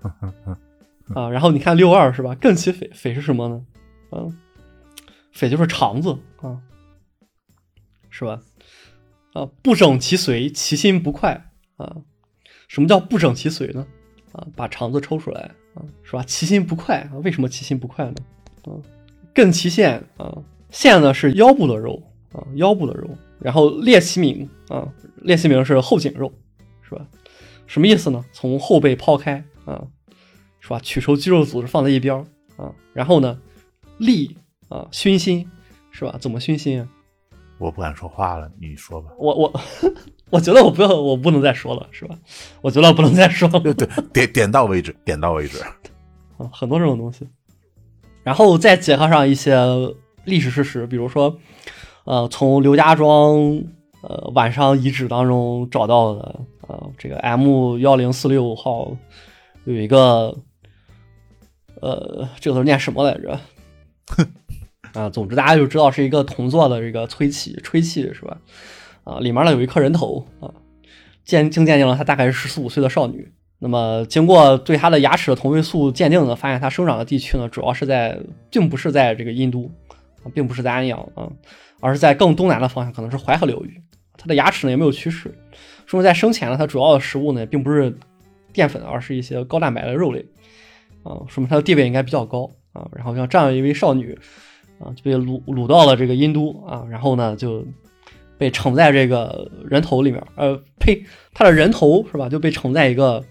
[1.14, 1.28] 啊。
[1.28, 2.34] 然后你看六二是吧？
[2.36, 3.66] 艮其匪，匪是什么呢？
[4.12, 4.38] 嗯，
[5.30, 6.58] 匪就是肠子啊，
[8.08, 8.40] 是吧？
[9.34, 11.96] 啊，不整其髓，其心不快啊。
[12.68, 13.86] 什么叫不整其髓呢？
[14.32, 16.24] 啊，把肠子抽出来啊，是吧？
[16.26, 18.14] 其心不快啊，为什么其心不快呢？
[18.64, 18.72] 啊，
[19.34, 23.10] 艮其线啊，线呢是腰部的肉啊，腰部的肉。
[23.40, 26.32] 然后裂其名啊，裂其名是后颈肉，
[26.82, 27.06] 是吧？
[27.66, 28.24] 什么意思呢？
[28.32, 29.86] 从后背剖开啊，
[30.60, 30.80] 是吧？
[30.80, 32.24] 取出肌肉组织放在一边
[32.56, 33.38] 啊，然后呢，
[33.98, 34.36] 利
[34.68, 35.50] 啊，熏心，
[35.90, 36.16] 是吧？
[36.20, 36.88] 怎么熏心啊？
[37.58, 39.10] 我不敢说话了，你说吧。
[39.18, 39.60] 我我
[40.30, 42.16] 我觉得我不要，我不能再说了，是吧？
[42.60, 43.60] 我觉得我不能再说了。
[43.60, 45.58] 对对，点点到为止，点到为止。
[45.62, 47.26] 啊， 很多这种东西，
[48.22, 49.56] 然后再结合上一些
[50.24, 51.38] 历史事实，比如说。
[52.06, 53.64] 呃，从刘家庄
[54.02, 58.94] 呃晚上遗址当中找到的呃，这个 M 幺零四六号
[59.64, 60.36] 有一个
[61.80, 63.40] 呃，这个字念什么来着？
[64.94, 68.38] 啊，总之大家就知道是一个铜做的这个吹气，吹气是吧？
[69.04, 70.48] 啊，里面呢有一颗人头啊，
[71.24, 73.30] 鉴经鉴定了她大概是十四五岁的少女。
[73.58, 78.18] 那么经过对她的牙齿的同位素鉴定呢，发现她生长的地区呢主要是在，
[78.50, 79.70] 并不是在这个印度
[80.22, 81.28] 啊，并不是在安阳啊。
[81.80, 83.78] 而是在更东南的方向，可能是淮河流域。
[84.16, 85.34] 她的牙齿呢也没有龋齿，
[85.84, 87.94] 说明在生前呢，它主要的食物呢并不是
[88.54, 90.24] 淀粉，而是一些高蛋白的肉类
[91.02, 92.88] 啊，说明她的地位应该比较高啊。
[92.94, 94.18] 然后像这样一位少女
[94.78, 97.64] 啊，就被掳掳到了这个殷都啊，然后呢就
[98.36, 103.24] 被盛在这个人头里面，呃，呸，他的人头是吧，就被盛在一个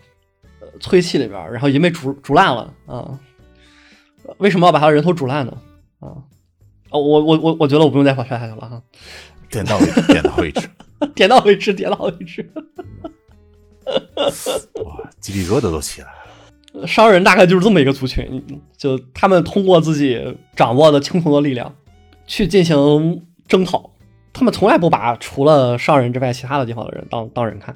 [0.80, 3.20] 催器里边，然后已经被煮煮烂了啊。
[4.38, 5.58] 为什么要把他的人头煮烂呢？
[6.00, 6.16] 啊？
[6.90, 8.82] 哦，我我我我觉得我不用再说下去了哈，
[9.50, 10.70] 点到为止，点到为止，
[11.16, 12.54] 点到为止，点到为止。
[14.84, 16.23] 哇，鸡皮疙瘩都起来了。
[16.88, 18.44] 商人大概就是这么一个族群，
[18.76, 21.76] 就他们通过自己掌握的青铜的力量
[22.26, 23.92] 去进行征讨，
[24.34, 27.76] 他们从来不把除了商人之外其他的地方的人当当人看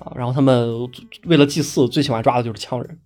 [0.00, 0.12] 啊。
[0.16, 0.90] 然后他们
[1.24, 2.98] 为了祭祀，最喜欢抓的就是羌人。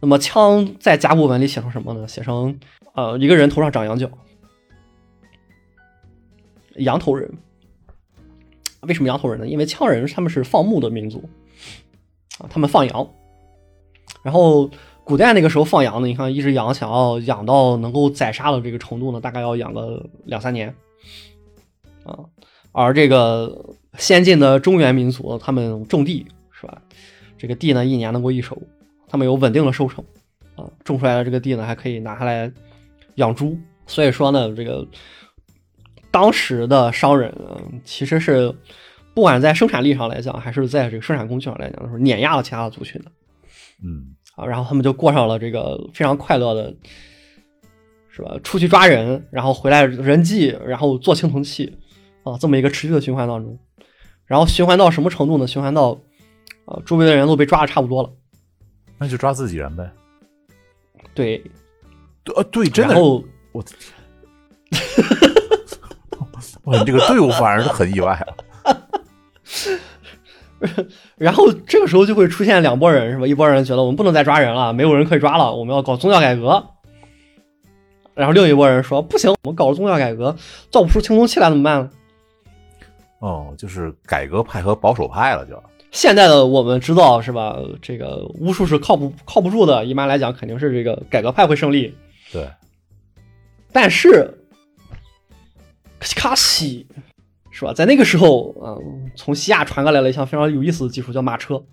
[0.00, 2.08] 那么羌在甲骨文里写成什么呢？
[2.08, 2.58] 写成。
[2.94, 4.10] 呃，一个人头上长羊角，
[6.76, 7.30] 羊头人。
[8.80, 9.46] 为什么羊头人呢？
[9.46, 11.28] 因为羌人他们是放牧的民族
[12.38, 13.06] 啊，他们放羊。
[14.26, 14.68] 然后
[15.04, 20.74] 古代那个时候放羊呢，你看一只羊想要养到能够宰杀的这个程度呢，大概要养个两三年
[22.02, 22.18] 啊。
[22.72, 23.64] 而这个
[23.96, 26.82] 先进的中原民族，他们种地是吧？
[27.38, 28.60] 这个地呢，一年能够一收，
[29.06, 30.04] 他们有稳定的收成
[30.56, 32.52] 啊，种出来的这个地呢，还可以拿下来。
[33.14, 34.86] 养猪，所以说呢，这个
[36.10, 37.34] 当时的商人
[37.82, 38.54] 其实是
[39.14, 43.10] 不管在生产力上来讲，还是在这个生产工具上来讲，都是碾压了其他的族群的。
[43.82, 46.72] 嗯，啊，然后他们就过上了这个非常快乐的，
[48.08, 48.38] 是吧？
[48.44, 51.76] 出去抓人，然后回来人祭，然后做青铜器，
[52.22, 53.58] 啊，这么一个持续的循环当中。
[54.24, 55.46] 然后循环到什么程度呢？
[55.46, 56.00] 循环到
[56.66, 58.12] 啊，周围的人都被抓的差不多了，
[58.98, 59.90] 那就抓自己人呗。
[61.14, 61.42] 对。
[62.34, 63.22] 呃，对，真的，我，
[66.64, 68.26] 哇，你这个队伍反而是很意外啊。
[71.16, 73.26] 然后这个时候就会出现两拨人，是吧？
[73.26, 76.64] 一拨人觉得我们不能再抓人了，没有人可以抓了，我们要搞宗教改革。
[78.14, 80.34] 然后另一拨人说，不行，我们搞了宗教改革，
[80.70, 81.90] 造不出青铜器来怎么办呢？
[83.18, 87.58] 哦，就是改革派和保守派了，就现在的我们知道是吧？
[87.82, 91.94] 这个巫术是靠不靠不住的，一般来讲肯定是这个改革派会胜利。
[92.32, 92.48] 对，
[93.72, 94.32] 但是
[96.00, 96.86] 卡西
[97.58, 97.72] 是吧？
[97.72, 101.64] 在那个时候，嗯，从西亚传过来了一项非常有意思的技术，叫马车。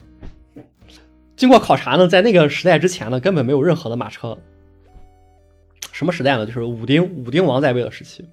[1.36, 4.38] 经过考察呢，在那个时代之前呢，根本没有任何的马车。
[5.91, 6.46] 什么时代呢？
[6.46, 8.24] 就是武丁武丁王在位的时期。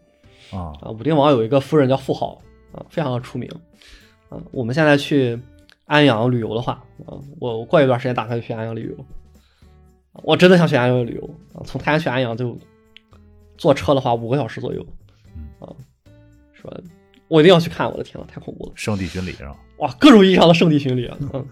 [0.52, 0.90] 啊啊！
[0.90, 2.40] 武丁王有一个夫人叫妇好
[2.72, 3.50] 啊，非常的出名。
[4.28, 5.36] 啊，我们现在去
[5.86, 9.04] 安阳旅游的话，啊，我过一段时间打算去安阳旅游。
[10.22, 11.66] 我真的想去安阳旅游啊！
[11.66, 12.56] 从泰安去安阳就
[13.58, 14.86] 坐车的话五个小时左右，
[15.58, 15.66] 啊，
[16.52, 16.76] 是吧？
[17.30, 17.88] 我一定要去看！
[17.88, 18.72] 我的天呐，太恐怖了！
[18.74, 19.56] 圣地巡礼是吧？
[19.76, 21.16] 哇，各种意义上的圣地巡礼啊！
[21.32, 21.46] 嗯，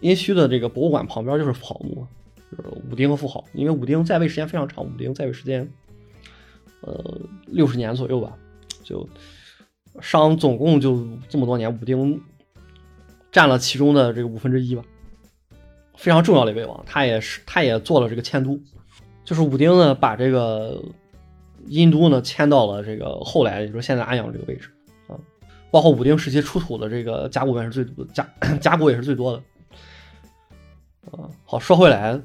[0.00, 2.06] 殷墟的这个博物馆旁边就是妇好墓，
[2.50, 3.42] 就是武丁和妇好。
[3.54, 5.66] 因为武丁在位时间非常长，武丁在位时间
[6.82, 8.36] 呃六十年左右吧，
[8.84, 9.08] 就
[10.02, 12.20] 商总共就这么多年，武丁
[13.30, 14.84] 占了其中的这个五分之一吧。
[15.96, 18.60] 非常重要的一位王，他也是，他也做了这个迁都，
[19.24, 20.82] 就是武丁呢，把这个
[21.68, 24.81] 殷都呢迁到了这个后来，也就是现在安阳这个位置啊。
[25.72, 28.28] 包括武丁时期出土的这个甲骨文是最多，甲
[28.60, 29.42] 甲骨也是最多的
[31.10, 31.26] 啊。
[31.44, 32.20] 好，说回来，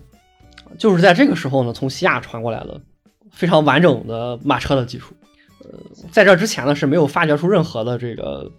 [0.78, 2.80] 就是在这个时候呢，从西亚传过来的
[3.32, 5.16] 非常完整的马车的技术。
[5.60, 5.80] 呃，
[6.12, 8.52] 在这之前呢是没有发掘出任何的这个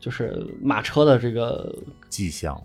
[0.00, 1.72] 就是马车的这个
[2.08, 2.60] 迹象。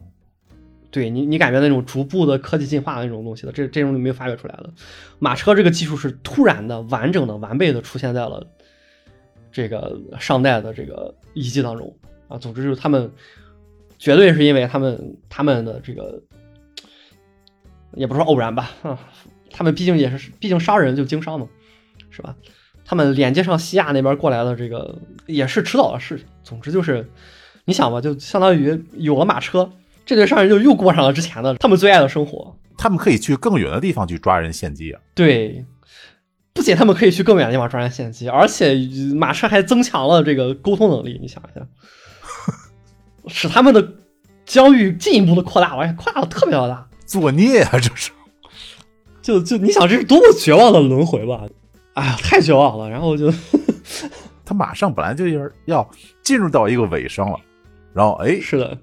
[0.89, 4.69] 对你，你感觉那种逐步的科技进化的那种东西的，这这种没有发掘出来的。
[5.17, 8.45] 马车这个技术是突然的、完整的、完备的出现在了
[9.53, 11.95] 这个上代的这个遗迹当中
[12.27, 12.37] 啊。
[12.37, 13.09] 总之就是他们
[13.97, 16.21] 绝对是因为他们他们的这个
[17.93, 18.99] 也不是说偶然吧啊，
[19.51, 21.47] 他们毕竟也是毕竟商人就经商嘛，
[22.09, 22.35] 是吧？
[22.83, 26.25] 他们连接上西亚那边过来的这个也是迟早的事情。
[26.43, 27.09] 总之就是
[27.63, 29.71] 你想吧，就相当于有了马车。
[30.05, 32.53] 这对商人就又过上了之前的他们最爱的生活。
[32.77, 34.99] 他们可以去更远的地方去抓人献祭啊！
[35.15, 35.63] 对，
[36.53, 38.75] 不仅他们可以去更远的地方抓人献祭，而且
[39.15, 41.17] 马车还增强了这个沟通能力。
[41.21, 41.65] 你想一下，
[43.27, 43.93] 使他们的
[44.45, 46.87] 疆域进一步的扩大，而且扩大的特别的大。
[47.05, 47.71] 作孽啊！
[47.73, 48.11] 这是，
[49.21, 51.43] 就就你想，这是多么绝望的轮回吧？
[51.95, 52.89] 哎呀，太绝望了。
[52.89, 53.31] 然后就，
[54.45, 55.87] 他马上本来就是要
[56.23, 57.39] 进入到一个尾声了，
[57.93, 58.77] 然后哎，是的。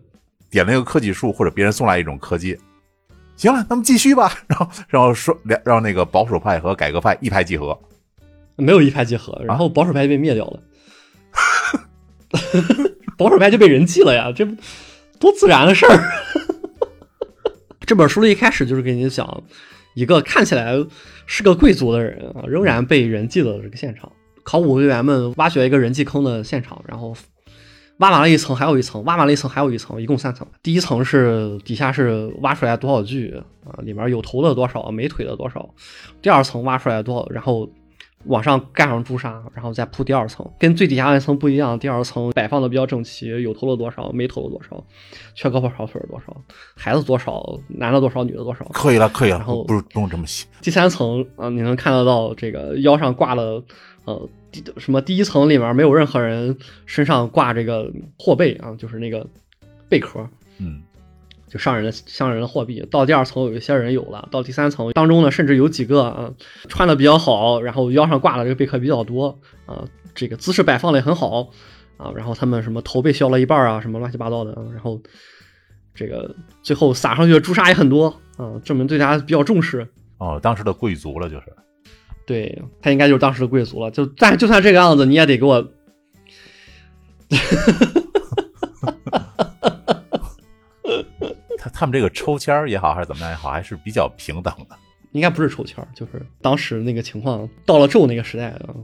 [0.50, 2.58] 点了一个科技树，或者别人送来一种科技，
[3.40, 4.30] 行了，那么继续吧。
[4.46, 7.78] 然后，然后说让让那个保守派和改革派一拍即合，
[8.56, 10.60] 没有一拍即合，然后保守派就被灭掉了，
[13.16, 14.44] 保守派就被人祭了呀，这
[15.18, 15.98] 多自然的事儿。
[17.86, 19.42] 这本书的一开始就是给你讲
[19.94, 20.74] 一个看起来
[21.24, 24.12] 是个贵族的人啊，仍然被人祭的这个现场，
[24.42, 27.16] 考古队员们挖掘一个人祭坑的现场，然后。
[28.00, 30.46] 挖完了一层，还有一层，挖完了一层，还有一层，一共三层。
[30.62, 33.34] 第一层是底下是挖出来多少具
[33.64, 33.76] 啊？
[33.82, 35.68] 里面有头的多少，没腿的多少？
[36.22, 37.28] 第二层挖出来多少？
[37.30, 37.68] 然后
[38.24, 41.78] 往上盖上朱砂，然后再铺第二层，跟最底下那层不一样。
[41.78, 44.82] 第二层摆放的比较整齐，有头的多少，没头的多少，
[45.34, 46.34] 缺胳膊少腿多少，
[46.74, 48.64] 孩子多少，男的多少，女的多少？
[48.72, 49.36] 可以了，可以了。
[49.36, 50.46] 然后不不用这么细。
[50.62, 53.62] 第三层啊，你能看得到这个腰上挂了
[54.06, 54.26] 呃。
[54.50, 55.00] 第什么？
[55.00, 59.26] 第一层里面没有任何人身上挂这个货贝啊，就是那个
[59.88, 60.28] 贝壳，
[60.58, 60.82] 嗯，
[61.48, 62.84] 就上人的上人的货币。
[62.90, 66.32] 到第二层有一些人有了，到第三层当中呢，甚至有几个啊
[66.68, 69.84] 穿的比较好，然后腰上挂的这个贝壳比较多啊，
[70.14, 71.50] 这个姿势摆放的也很好
[71.96, 75.00] 啊，然后他们什么头被削了一半啊，什么乱七八糟的，然后
[75.94, 79.86] 这个最后撒上去的朱砂也很多啊，证明对大家比较重视。
[80.18, 81.46] 哦，当时的贵族了，就是。
[82.26, 85.68] 对他应该就是当时的贵族了，就但就算这个样子，你也得给我，
[91.58, 94.76] 他他们这个抽签也好，还是怎么样也好，还是比较平等的。
[95.10, 98.74] 应该不是抽签就是当时那个情况，到了纣那个时代啊，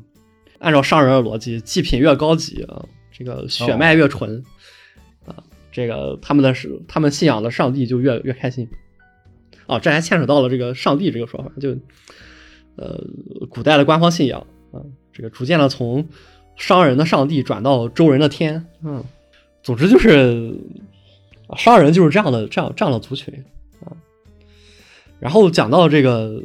[0.59, 4.43] 按照商人的逻辑，祭品越高级啊，这个血脉越纯
[5.25, 5.37] 啊，
[5.71, 8.69] 这个他们的是他们信仰的上帝就越越开心。
[9.67, 11.77] 哦，这还牵扯到了这个上帝这个说法，就。
[12.77, 13.03] 呃，
[13.49, 14.39] 古代的官方信仰
[14.73, 14.81] 啊，
[15.13, 16.07] 这个逐渐的从
[16.57, 19.03] 商人的上帝转到周人的天，嗯，
[19.63, 20.55] 总之就是
[21.57, 23.33] 商人就是这样的这样这样的族群
[23.85, 23.93] 啊。
[25.19, 26.43] 然后讲到这个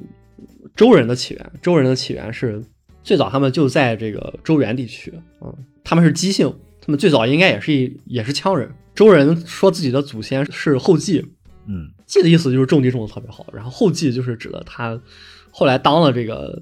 [0.76, 2.64] 周人的起源，周人的起源是
[3.04, 5.54] 最早他们就在这个周原地区啊，
[5.84, 8.72] 他们是姬姓，他们最早应该也是也是羌人。
[8.94, 11.26] 周人说自己的祖先是后稷，
[11.66, 15.01] 嗯，稷的意思就是种地种的特别好，然后后稷就是指的他。
[15.49, 16.62] 后来当了这个，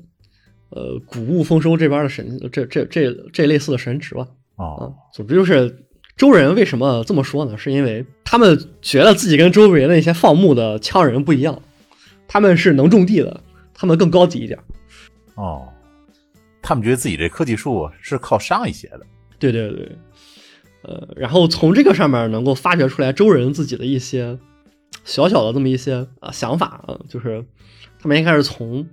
[0.70, 4.28] 呃，谷物丰收这边的神，这这这这类似的神职吧。
[4.56, 5.86] 啊，总之就是
[6.18, 7.58] 周人为什么这么说呢？
[7.58, 11.62] 是因为他们觉得自己跟周围的那些放牧的羌人不一样，
[12.28, 13.42] 他们是能种地的，
[13.74, 14.60] 他们更高级一点。
[15.36, 15.68] 哦，
[16.62, 19.02] 他们觉得自己这科技树是靠上一些的。
[19.38, 19.98] 对对对，
[20.82, 24.38] 呃，然后从这个上面能够发掘出来周人自己的一些
[25.04, 27.46] 小小的这么一些啊想法啊，就是。
[28.02, 28.88] 他们应该是从，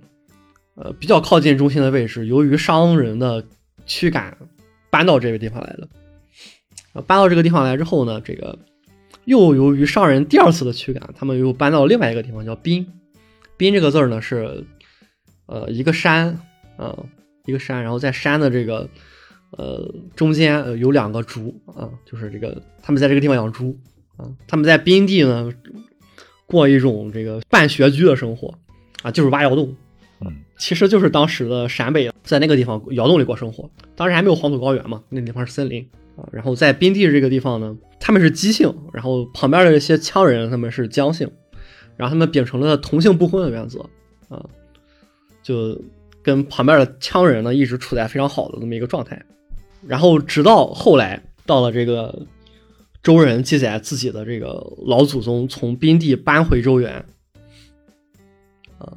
[0.75, 3.41] 呃，比较靠近中心的位置，由于商人的
[3.85, 4.37] 驱赶，
[4.89, 5.87] 搬到这个地方来的。
[7.03, 8.59] 搬到这个地方来之后呢，这个
[9.23, 12.85] 又由于商人第二次的驱赶，他们又搬到另外一个地方，叫滨。
[13.55, 14.65] 滨这个字呢是，
[15.45, 16.37] 呃，一个山，
[16.75, 16.93] 啊，
[17.45, 18.89] 一个山，然后在山的这个，
[19.51, 23.79] 呃，中间有两个竹，啊，就是这个他们在这个地方养猪，
[24.17, 25.49] 啊，他们在滨地呢
[26.47, 28.53] 过一种这个半穴居的生活。
[29.03, 29.75] 啊，就是挖窑洞，
[30.21, 33.69] 嗯，其实就是当时的陕北，在那个地方窑洞里过生活。
[33.95, 36.27] 当时还没有黄土高原嘛，那地方是森林啊。
[36.31, 41.29] 然后在边地这个地方呢，他们是姬姓，然后旁边的一些羌人他们是姜姓，
[41.95, 43.81] 然后他们秉承了同姓不婚的原则
[44.29, 44.43] 啊，
[45.43, 45.79] 就
[46.23, 49.23] 跟旁边的羌人呢一直处在非常好的这么一个状态。
[49.85, 52.25] 然后直到后来到了这个
[53.01, 57.05] 周人记载自己的这个老祖宗从宾地搬回周原。
[58.77, 58.93] 啊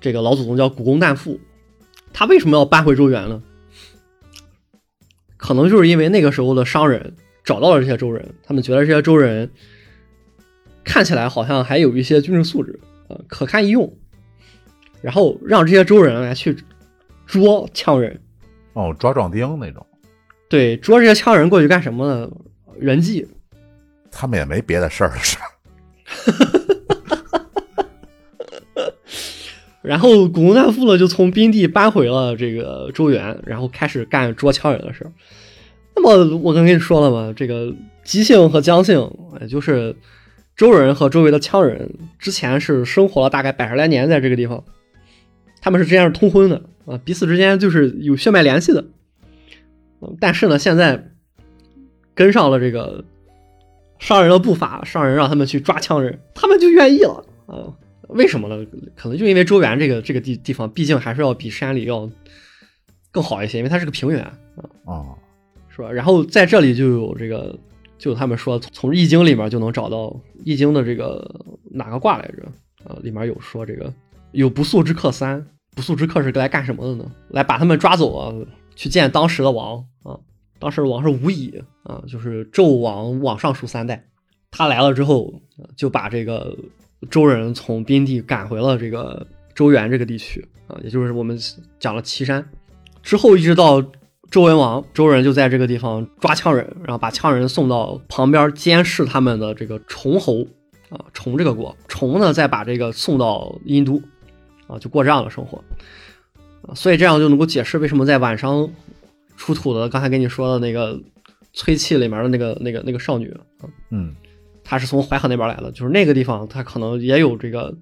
[0.00, 1.38] 这个老祖宗叫古公旦父，
[2.12, 3.42] 他为什么要搬回周原呢？
[5.36, 7.14] 可能就是因为那个时候的商人
[7.44, 9.50] 找到了这些周人，他们觉得这些周人
[10.82, 13.96] 看起来好像还有一些军事素质，啊，可堪一用，
[15.00, 16.56] 然后让这些周人来去
[17.26, 18.20] 捉羌人，
[18.72, 19.86] 哦，抓壮丁那种，
[20.48, 22.30] 对，捉这些羌人过去干什么呢？
[22.82, 23.26] 人际，
[24.10, 25.42] 他们也没别的事儿了，是吧？
[29.82, 35.12] 然后古公旦父呢，就从宾地搬回了这个周原，然后开始干捉羌人的事儿。
[35.96, 37.74] 那么我刚跟你说了嘛，这个
[38.04, 39.10] 姬姓和姜姓，
[39.40, 39.96] 也就是
[40.56, 44.62] 周人和周围的羌人，之前是生活了大概百十来年在这个地方，
[45.60, 48.84] 他们是之间是通婚的啊，彼此之间就是有血脉联系的。
[50.00, 51.11] 嗯但是呢，现在
[52.14, 53.04] 跟上了这个
[53.98, 57.72] 商人的步伐，商人让他们去抓羌人，他们就愿意了啊。
[58.08, 58.66] 为什么呢？
[58.94, 62.10] 可能就因为周原这个这个地地方，毕竟还是要比山里要
[63.10, 64.36] 更好一些，因为它是个平原啊，
[64.84, 65.16] 哦，
[65.68, 65.90] 是吧？
[65.90, 67.58] 然后在这里就有这个，
[67.96, 70.06] 就有他们说从《易经》里面就能找到
[70.44, 71.26] 《易经》的这个
[71.70, 72.42] 哪个卦来着？
[72.84, 73.90] 啊，里面有说这个
[74.32, 77.10] 有不速之客三，不速之客是来干什么的呢？
[77.28, 78.34] 来把他们抓走啊，
[78.74, 80.18] 去见当时的王啊。
[80.58, 84.04] 当时的王是无乙啊，就是纣王往上数三代。
[84.50, 85.40] 他来了之后，
[85.76, 86.56] 就把这个
[87.10, 91.38] 周人从宾地赶回了这个周原这个地区啊，也就是我们
[91.78, 92.46] 讲了岐山。
[93.02, 93.82] 之后一直到
[94.30, 100.46] 周文王，周人就在这个地方抓羌人，然后把羌人送到旁边监视他们的这个崇侯
[100.90, 104.00] 啊，崇这个国，崇呢再把这个送到殷都
[104.66, 105.62] 啊，就过这样的生活，
[106.74, 108.70] 所以这样就能够解释为什么在晚上
[109.36, 111.00] 出土的刚才跟你说的那个
[111.52, 113.30] 崔器里面的那个那个那个少女
[113.60, 114.14] 啊，嗯，
[114.64, 117.74] 她是从淮河那边来的，就是那个地方，她可能也有这个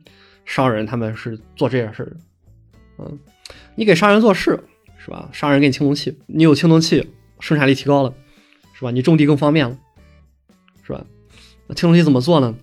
[0.44, 2.16] 商人，他们是做这件事的。
[2.98, 3.18] 嗯，
[3.76, 4.58] 你给商人做事
[4.98, 5.28] 是吧？
[5.32, 7.08] 商人给你青铜器，你有青铜器，
[7.38, 8.12] 生产力提高了，
[8.74, 8.90] 是吧？
[8.90, 9.78] 你种地更方便了，
[10.82, 11.04] 是吧？
[11.66, 12.54] 那青铜器怎么做呢？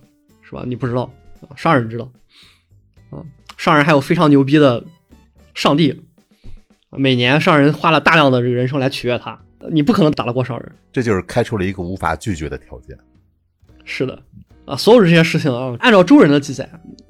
[0.42, 0.62] 是吧？
[0.66, 1.10] 你不知道
[1.48, 2.10] 啊，商人知道
[3.10, 3.24] 啊。
[3.56, 4.84] 商人还有非常牛逼的
[5.54, 6.02] 上帝，
[6.90, 10.72] 每年商人花了大量的这个人生来取悦他，你不可能打得过商人。
[10.92, 12.96] 这就是开出了一个无法拒绝的条件。
[13.84, 14.22] 是的，
[14.64, 16.68] 啊，所有这些事情啊，按照周人的记载，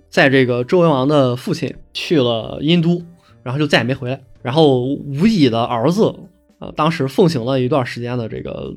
[0.08, 3.02] 在这个周文王的父亲去了殷都，
[3.42, 4.20] 然后就再也没回来。
[4.42, 6.14] 然后吴乙的儿子
[6.58, 8.72] 啊，当时奉行了一段时间的这个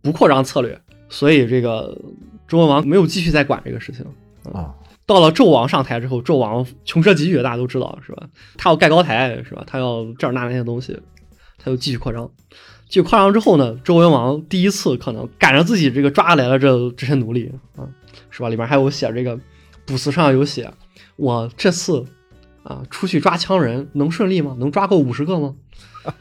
[0.00, 2.00] 不扩张策略，所以这个
[2.46, 4.06] 周文王没有继续再管这个事情。
[4.52, 4.72] 啊，
[5.04, 8.28] 到了纣王上台之后，纣王穷奢极欲，大家都知道是吧？
[8.56, 9.64] 他要盖高台是吧？
[9.66, 10.96] 他要这儿那那些东西，
[11.58, 12.30] 他就继续扩张。
[12.92, 17.88] 继续扩张之后呢，周文王第一次可能赶着自己这个抓来了这这些奴隶啊，
[18.28, 18.50] 是吧？
[18.50, 19.40] 里面还有写这个
[19.86, 20.70] 卜辞上有写，
[21.16, 22.04] 我这次
[22.62, 24.54] 啊出去抓羌人能顺利吗？
[24.58, 25.54] 能抓够五十个吗？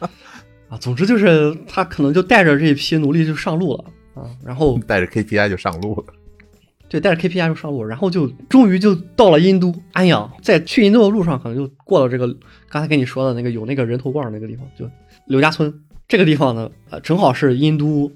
[0.70, 6.14] 啊，总之就是他可能就带着这一批奴隶就上路了啊，然后带着 KPI 就上路了。
[6.88, 12.34] 对，带着 KPI 就上路，然后就终于就到了殷都安阳，在去殷都的路上，可能就过了这个
[12.70, 14.90] 刚才跟你说的那个有那个人头罐那个地方，就
[15.26, 15.74] 刘家村
[16.12, 18.12] 这个地方呢，呃，正好是殷都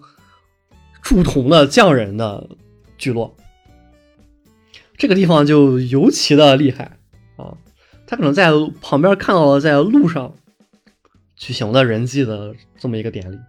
[1.02, 2.50] 铸铜的匠人的
[2.98, 3.34] 聚落，
[4.98, 6.98] 这个地方就尤其的厉害
[7.38, 7.56] 啊，
[8.06, 10.36] 他可能在旁边看到了在路上
[11.38, 13.40] 举行的人祭的这么一个典礼，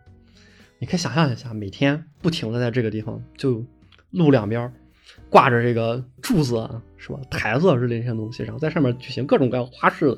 [0.78, 3.64] 你可以想象一下，每天不停的在这个地方就
[4.12, 4.72] 路两边。
[5.28, 7.18] 挂着这个柱子啊，是吧？
[7.32, 10.16] 台子之类这些东西，然后在上面举行各种各样花式，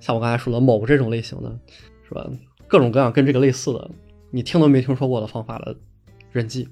[0.00, 1.58] 像我刚才说的某这种类型的，
[2.06, 2.28] 是吧？
[2.72, 3.90] 各种各样跟这个类似的，
[4.30, 5.76] 你听都没听说过的方法的
[6.30, 6.66] 人祭，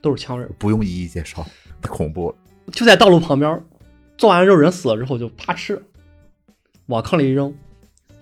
[0.00, 0.50] 都是枪人。
[0.58, 1.46] 不用一一介绍，
[1.82, 2.36] 太恐怖了。
[2.72, 3.62] 就在道路旁边，
[4.16, 5.84] 做完之后人死了之后就啪吃，
[6.86, 7.54] 往坑里一扔。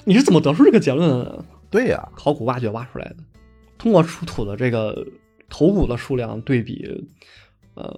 [0.02, 1.44] 你是怎么得出这个结论的？
[1.70, 3.16] 对呀、考古挖掘挖出来的，
[3.78, 5.06] 通过出土的这个
[5.48, 7.06] 头骨的数量对比，
[7.74, 7.96] 呃，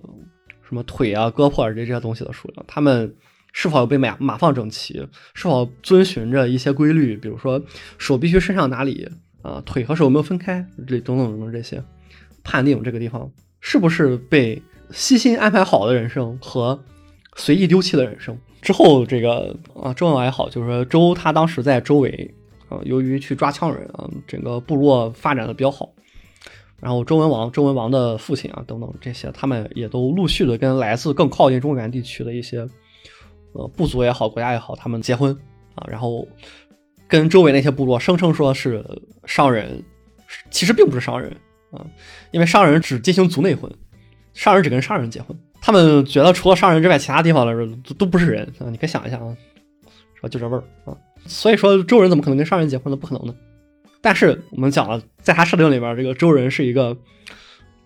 [0.69, 3.17] 什么腿啊、胳膊啊这这些东西的数量，他们
[3.59, 7.59] 是否被码码放整齐，是否遵循着一些规律，比如说
[7.97, 9.09] 手必须伸向哪里
[9.41, 11.83] 啊，腿和手有没有分开，这等等等等这些，
[12.45, 16.79] 判定这个地方是不是被悉心安排好的人生和
[17.35, 18.37] 随意丢弃的人生。
[18.61, 22.35] 之后，这个啊，周文王也好，就是说周他当时在周围
[22.69, 25.91] 啊，由于去抓羌人啊，整个部落发展的比较好。
[26.79, 32.69] 然后周文王、周文王的父亲啊等等这些，他们也都陆续的跟来自更靠近中原地区的一些
[33.57, 35.33] 呃部族也好、国家也好，他们结婚
[35.75, 36.27] 啊，然后
[37.09, 38.85] 跟周围那些部落声称说是
[39.25, 39.83] 商人，
[40.51, 41.31] 其实并不是商人
[41.71, 41.85] 啊，
[42.31, 43.71] 因为商人只进行族内婚，
[44.35, 45.37] 商人只跟商人结婚。
[45.61, 48.71] 他们觉得除了商人之外，其他地方的人都都不是人啊！
[48.71, 49.37] 你可以想一下啊，
[50.15, 50.29] 是吧？
[50.29, 50.97] 就这味儿啊。
[51.27, 52.97] 所以说周人怎么可能跟商人结婚呢？
[52.97, 53.35] 不可能的。
[54.01, 56.97] 但是我们讲了，在他设定里边，这个周人是一个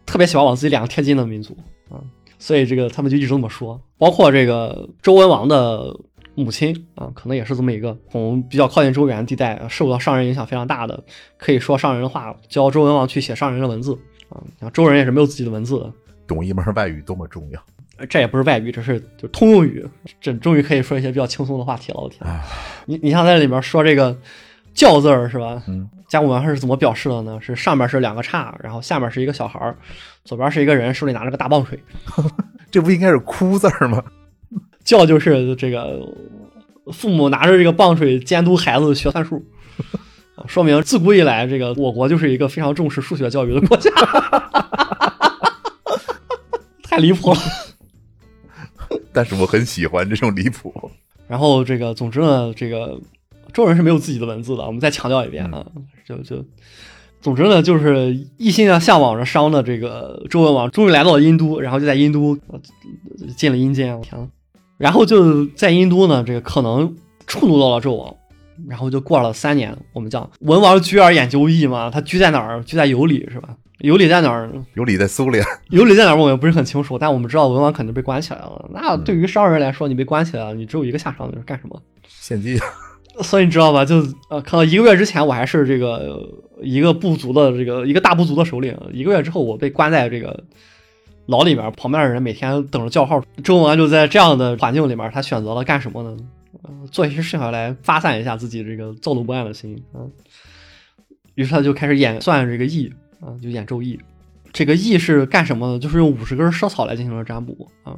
[0.04, 1.56] 特别喜欢往自己脸上贴金的民族
[1.88, 1.96] 啊，
[2.40, 3.80] 所以这个他们就一直这么说。
[3.96, 5.94] 包括这个周文王的
[6.34, 11.04] 母亲啊，可能也是这么一个从比较靠近周原地带，受到商人影响非常大的，
[11.36, 13.96] 可以说商人的话，教周文王去写商人的文字
[14.30, 14.70] 啊。
[14.70, 15.92] 周人也是没有自己的文字的，
[16.26, 17.62] 懂一门外语多么重要。
[18.08, 19.86] 这也不是外语，这是就通用语。
[20.22, 22.00] 这终于可以说一些比较轻松的话题了。
[22.00, 22.26] 我天，
[22.86, 24.16] 你你像在里面说这个
[24.72, 25.62] “教”字儿是吧？
[25.68, 27.38] 嗯，甲骨文是怎么表示的呢？
[27.40, 29.76] 是上面是两个叉，然后下面是一个小孩儿，
[30.24, 31.78] 左边是一个人手里拿着个大棒槌。
[32.70, 34.02] 这不应该是“哭”字吗？
[34.84, 36.00] 教就是这个
[36.92, 39.40] 父母拿着这个棒槌监督孩子学算术，
[40.48, 43.90] 说明自古以来这个我国就是一个非常重视数学教育的国家。
[46.82, 47.38] 太离谱了。
[49.12, 50.90] 但是我很喜欢这种离谱。
[51.28, 53.00] 然后这个，总之呢，这个
[53.52, 54.64] 周人是没有自己的文字的。
[54.64, 55.64] 我们再强调一遍啊，
[56.16, 56.44] 就就，
[57.20, 62.36] 总之呢，就是一心的向往着商的这个周文王，终于来到了殷都，然后就在殷都
[63.36, 63.96] 进了阴间。
[63.96, 64.30] 我天
[64.76, 66.96] 然后就在殷都呢，这个可能
[67.26, 68.14] 触怒到了纣王，
[68.68, 69.76] 然后就过了三年。
[69.92, 72.62] 我们讲文王居而演究义嘛，他居在哪儿？
[72.64, 73.56] 居在有里是吧？
[73.80, 74.50] 有理在哪儿？
[74.74, 75.44] 有理在苏联。
[75.70, 76.16] 有理在哪儿？
[76.16, 78.68] 我也不是很清楚，但我们知道文王肯定被关起来了。
[78.72, 81.80] 那对于商人来说，你被关起来了，你只有一个下场，就是干什么？
[82.06, 82.58] 献祭。
[83.22, 83.84] 所以你知道吧？
[83.84, 83.96] 就
[84.28, 86.28] 呃，可能一个月之前我还是这个
[86.62, 90.44] 一个部族的这个一个大部族的首领，一个月之后我被关在这个
[91.26, 93.22] 牢里面，旁边的人每天等着叫号。
[93.44, 96.16] 周文王就在这样的环境里面，他选择了干什么呢？
[96.90, 100.06] 做一些事情来发散一下自己这个躁动不安的心啊。
[101.34, 102.92] 于是他就开始演算这个易。
[103.20, 104.00] 啊，就演周易，
[104.50, 105.78] 这个易是干什么的？
[105.78, 107.94] 就是用五十根赊草来进行了占卜啊。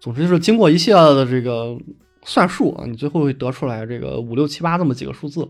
[0.00, 1.76] 总之就是经过一系列的这个
[2.24, 5.48] 算数啊，你最后会得出来这个五六七八这么几个数字。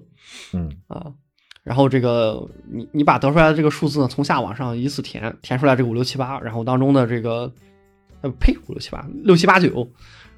[0.52, 1.12] 嗯啊，
[1.62, 7.52] 然后这个你你把得出来的这个数字呢，从下往上依次填，填出来这个五六七八，然后当中的这个
[8.20, 9.90] 呃呸五六七八六七八九，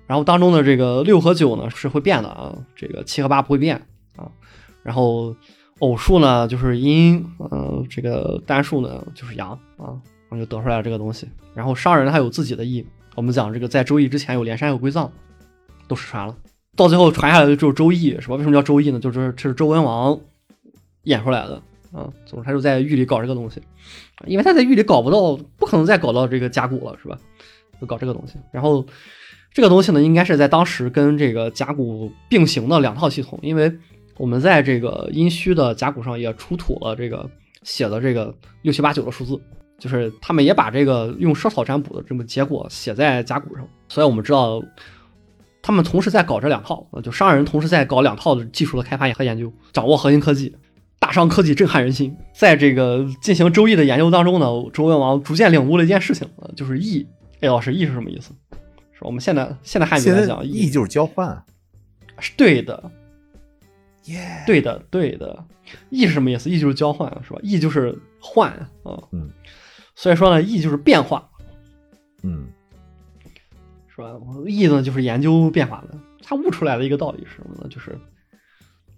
[0.07, 3.76] 然后当中的这个六和九呢是会变的啊，这个七和八不会变
[4.16, 4.30] 啊，
[4.82, 5.35] 然后。
[5.80, 9.91] 偶数呢就是阴，呃，这个单数呢就是阳啊，
[10.28, 11.28] 然后就得出来了这个东西。
[11.53, 15.12] 然后商人他有自己的意，我们讲这个在周易之前有连山有归藏，
[15.87, 16.37] 都失传了。
[16.76, 18.37] 到最后传下来的就是周易，是吧？
[18.37, 18.99] 为什么叫周易呢？
[18.99, 20.18] 就是这是周文王
[21.05, 21.55] 演出来的
[21.93, 22.12] 啊。
[22.26, 23.61] 总之他就在狱里搞这个东西，
[24.26, 27.18] 因为他在狱里搞不到，不可能再搞到这个甲骨了，是吧？
[27.80, 28.35] 就搞这个东西。
[28.53, 28.85] 然后
[29.53, 33.72] 这个东西呢，应该是在当时跟这个甲骨并行的两套系统，因为。
[34.16, 37.28] 我们在这个殷墟的甲骨上也出土了这个
[37.64, 38.32] 写的这个
[38.62, 39.37] 六七八九的数字，
[39.76, 44.62] 就是他们也把这个用烧草占卜的这么结果写在甲骨上，所以我们知道
[45.67, 50.55] 他们同时在搞这两套，就商人同时在搞两套的技术的开发和研究，掌握核心科技，
[50.99, 52.15] 大商科技震撼人心。
[52.35, 57.09] 在这个进行周易的研究当中呢，周文王逐渐领悟了一件事情，就是易。
[57.41, 58.35] 哎，老师，易是什么意思？
[58.93, 61.43] 是我们现在现在汉语来讲，易就是交换，
[62.19, 62.91] 是对的。
[64.05, 65.45] 耶对的，对的，
[65.89, 66.51] 易是什么意思？
[66.51, 67.39] 易就是交换，是吧？
[67.43, 68.51] 易就是换
[68.83, 69.31] 啊，嗯，
[69.95, 71.27] 所以说呢，易就是变化，
[72.23, 72.49] 嗯，
[73.95, 74.11] 是吧？
[74.47, 77.68] 意呢就是研究变化的，他悟出来的一个道理是什么呢？
[77.70, 77.99] 就是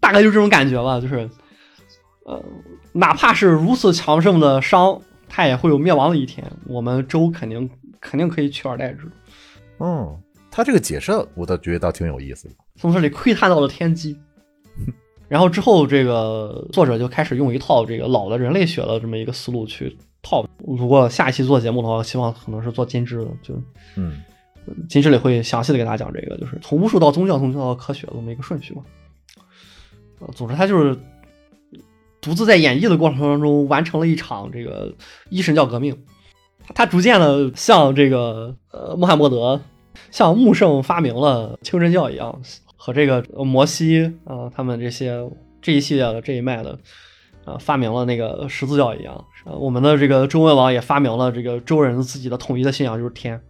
[0.01, 1.29] 大概就这种感觉吧，就是
[2.25, 2.43] 呃，
[2.93, 7.69] 哪怕是如此强盛的商，他也会有灭亡的一天，我们周肯定
[8.01, 9.11] 肯定可以取而代之。
[9.81, 10.19] 嗯，
[10.51, 14.17] 他这个解释我倒觉得倒挺有意思的，从这里窥探到了天机。
[15.29, 20.47] 然后之后，这个作者就开始用一套这个老的人类学的这么一个思路去套。
[20.65, 23.55] 如果下一期做节目的话，希望可能是做金枝的，就
[23.97, 24.23] 嗯，
[24.89, 28.83] 金枝里会详细的给大家讲这个，就是从巫术到宗教，从宗教到科学这么一个顺序嘛。
[30.21, 30.99] 呃，总之他就是
[32.21, 34.95] 独自在演绎的过程当中完成了一场这个
[35.29, 35.97] 一神教革命。
[36.75, 39.61] 他逐渐的像这个呃穆罕默德，
[40.11, 42.41] 像穆圣发明了清真教一样。
[42.79, 45.29] 和这个摩西啊，他们这些
[45.61, 46.79] 这一系列的这一脉的
[47.45, 49.25] 啊，发明了那个十字教一样，
[49.59, 53.41] 我们的这个周文王也发明了这个周人自己的统一的信仰，就是天，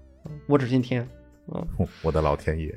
[0.47, 1.07] 我只信天
[1.55, 1.67] 嗯，
[2.03, 2.69] 我的老天爷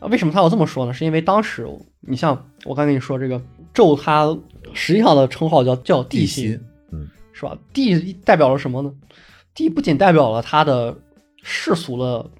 [0.00, 0.08] 啊！
[0.08, 0.92] 为什么他要这么说呢？
[0.92, 1.66] 是因为当时
[2.00, 3.40] 你像我刚跟你说这个
[3.72, 4.36] 咒，他
[4.74, 6.60] 实际上的称号叫叫帝辛，
[6.92, 7.56] 嗯，是吧？
[7.72, 8.92] 帝代表了什么呢？
[9.54, 10.96] 帝不仅代表了他的
[11.42, 12.30] 世俗的。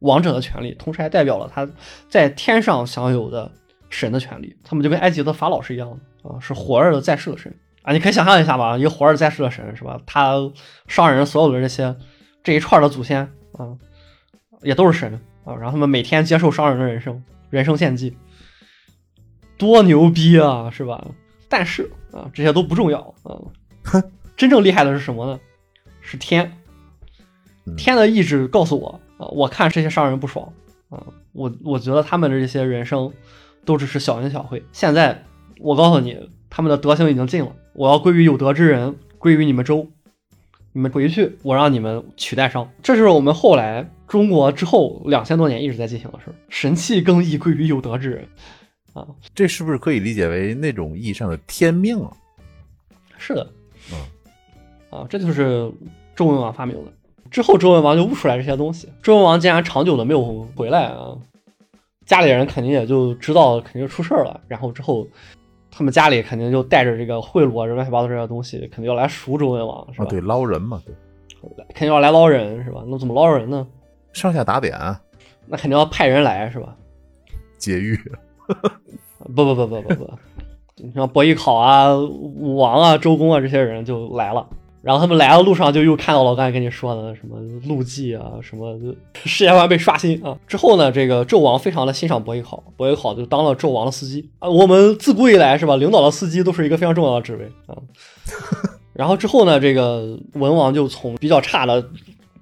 [0.00, 1.66] 王者的权利，同时还代表了他
[2.10, 3.50] 在天上享有的
[3.88, 4.54] 神的权利。
[4.62, 7.50] 他们就跟埃及的法老是一样的啊，是活着的在世的神
[7.80, 7.90] 啊。
[7.90, 9.98] 你可以想象一下吧，一个活着在世的神是吧？
[10.04, 10.34] 他
[10.88, 11.96] 商人所有的这些
[12.42, 13.26] 这一串的祖先
[13.58, 13.76] 啊，
[14.62, 15.54] 也都是神啊。
[15.54, 18.16] 然后他们每天接受商人的人生人生献祭
[19.56, 21.06] 多牛逼啊，是吧？
[21.48, 23.38] 但是啊，这些都不重要啊，
[24.36, 25.40] 真正厉害的是什么呢？
[26.00, 26.52] 是天，
[27.64, 30.52] 嗯天的意志告诉我啊，我看这些商人不爽
[30.90, 31.02] 啊，
[31.32, 33.12] 我我觉得他们的这些人生
[33.64, 34.64] 都只是小恩小惠。
[34.72, 35.24] 现在
[35.60, 39.88] 我告诉你，他们的德行已经尽了，我要归于有德之人，归于你们周。
[40.76, 42.68] 你们回去，我让你们取代商。
[42.82, 46.34] 这就是我们后来中国之后两千多年一直在进行的事儿。
[46.48, 48.26] 神器更易归于有德之人
[48.92, 49.06] 啊。
[49.36, 52.10] 这是不是可以理解为那种意义上的天命啊？
[53.18, 53.48] 是的，
[53.92, 55.70] 嗯，啊，这就是
[56.16, 56.92] 周文王发明的。
[57.30, 58.88] 之后周文王就悟出来这些东西。
[59.00, 61.16] 周文王竟然长久的没有回来啊，
[62.04, 64.40] 家里人肯定也就知道肯定出事儿了。
[64.48, 65.06] 然后之后
[65.76, 70.04] 他们家里肯定就带着这个贿赂啊、乱七八糟这些东西，肯定要来赎周文王，是吧？
[70.04, 70.94] 啊，对，捞人嘛，对，
[71.74, 72.84] 肯定要来捞人，是吧？
[72.86, 73.66] 那怎么捞人呢？
[74.12, 74.78] 上下打点，
[75.46, 76.76] 那肯定要派人来，是吧？
[77.58, 77.98] 劫狱，
[79.34, 80.10] 不不不不不不，
[80.76, 84.46] 你像伯邑考啊、武王啊、周公啊这些人就来了。
[84.84, 88.78] 然后他们来的路上就又看到了我刚才跟你说的什么陆记啊，什么
[89.24, 90.36] 世界观被刷新啊。
[90.46, 94.48] 之后呢，这个纣王非常的欣赏伯邑考，伯邑考就当了纣王的司机啊。
[94.48, 97.74] 我们自古以来是吧，领导的司机都是一个非常重要的职位啊。
[98.92, 101.82] 然后之后呢，这个文王就从比较差的，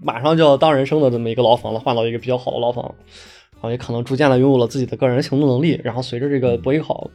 [0.03, 2.93] 马上就要当人生的这么一个牢房了，换到一个比较好的牢房，
[3.53, 5.81] 然后也可能逐渐的拥有了自己的个人行动能力。
[5.85, 7.09] 然后随着这个伯邑考，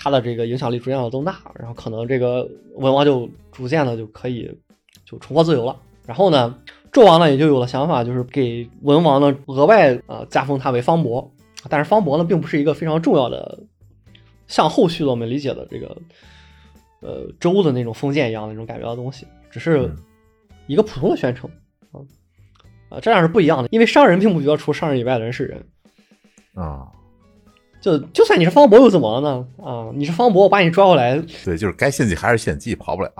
[0.00, 4.48] 他的这个影响力逐渐的增大，然后可能这个文王就逐渐的就可以
[5.04, 5.76] 就重获自由了。
[6.06, 6.56] 然后呢，
[6.92, 11.28] 纣王呢也就有了想法，就是给文王呢额外啊、呃加封他为方伯。
[11.68, 13.58] 但是方伯呢并不是一个非常重要的，
[14.46, 15.96] 像后续的我们理解的这个
[17.00, 19.96] 呃周的那种封建一样的那种感觉的东西，只是嗯
[20.68, 21.50] 一个普通的宣称
[21.90, 21.98] 啊
[22.88, 25.66] 啊，这样是不一样的，因为商人并不觉得除商人以外的人是人。
[26.54, 26.90] 啊，
[27.80, 29.46] 就就算你是方博又怎么了呢？
[29.64, 33.10] 啊，你是方博，我把你抓过来，对，就是该献祭还是献祭，跑不了。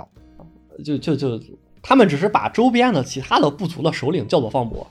[0.85, 1.41] 就就就
[1.83, 4.87] 他们只是把周边的其他的部族的首领叫做方博，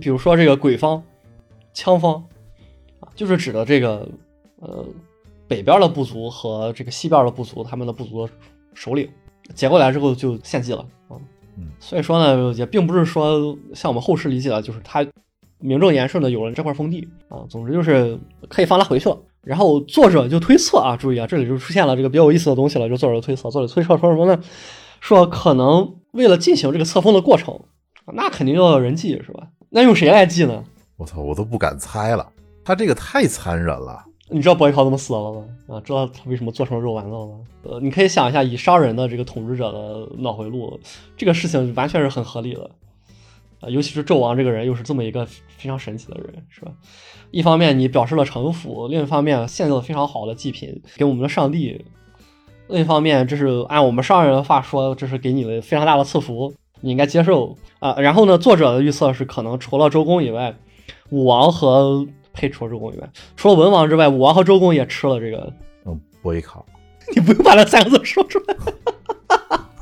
[0.00, 1.02] 比如说这个鬼方、
[1.74, 2.14] 羌方
[3.00, 4.08] 啊，就是指的这个
[4.60, 4.84] 呃
[5.46, 8.32] 北边的部族和这个西边的部族他们的部族的
[8.74, 9.08] 首领，
[9.54, 11.16] 结过来之后就献祭了啊。
[11.58, 15.06] 嗯所以说呢，也并不是说像我们后世理解的，就是他
[15.58, 17.44] 名正言顺的有了这块封地啊。
[17.48, 19.18] 总之就是可以放他回去了。
[19.42, 24.42] 然后作者就推测啊，注意啊，这里就出现了这个比较有意思的东西了，就作者推测，作者推测说什么呢？
[25.00, 27.60] 说可能为了进行这个册封的过程，
[28.12, 29.46] 那肯定要有人记是吧？
[29.70, 30.64] 那用谁来记呢？
[30.96, 32.26] 我操，我都不敢猜了，
[32.64, 34.04] 他这个太残忍了。
[34.28, 35.44] 你知道伯邑考怎么死了吗？
[35.68, 37.34] 啊，知道他为什么做成肉丸子了吗？
[37.62, 40.80] 呃，你可以想一下，以商人的这个统治者的脑回路，
[41.16, 42.68] 这个事情完全是很合理的。
[43.66, 46.70] 啊，尤其是纣王这个人又是这么一个非常神奇的人，是吧？
[47.32, 51.84] 一方面你表示了臣服，另一方面献了非常好的祭品给我们的上帝，
[52.68, 57.96] 另一方面这是按我们商人的话说，这是给你的非常大的赐福，你应该接受啊。
[57.98, 60.54] 然后呢，作者的预测是可能除了周公以外，
[61.10, 65.52] 武王和呸，除了周公以外，除了文王之外，武王和周公也吃了这个。
[65.84, 66.64] 嗯，伯邑考，
[67.14, 68.56] 你不用把那三个字说出来。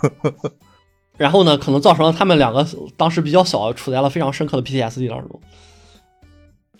[1.17, 5.41] 然后呢，可能造成了他们两个当时比较小，处在了非常深刻的 PTSD 当中。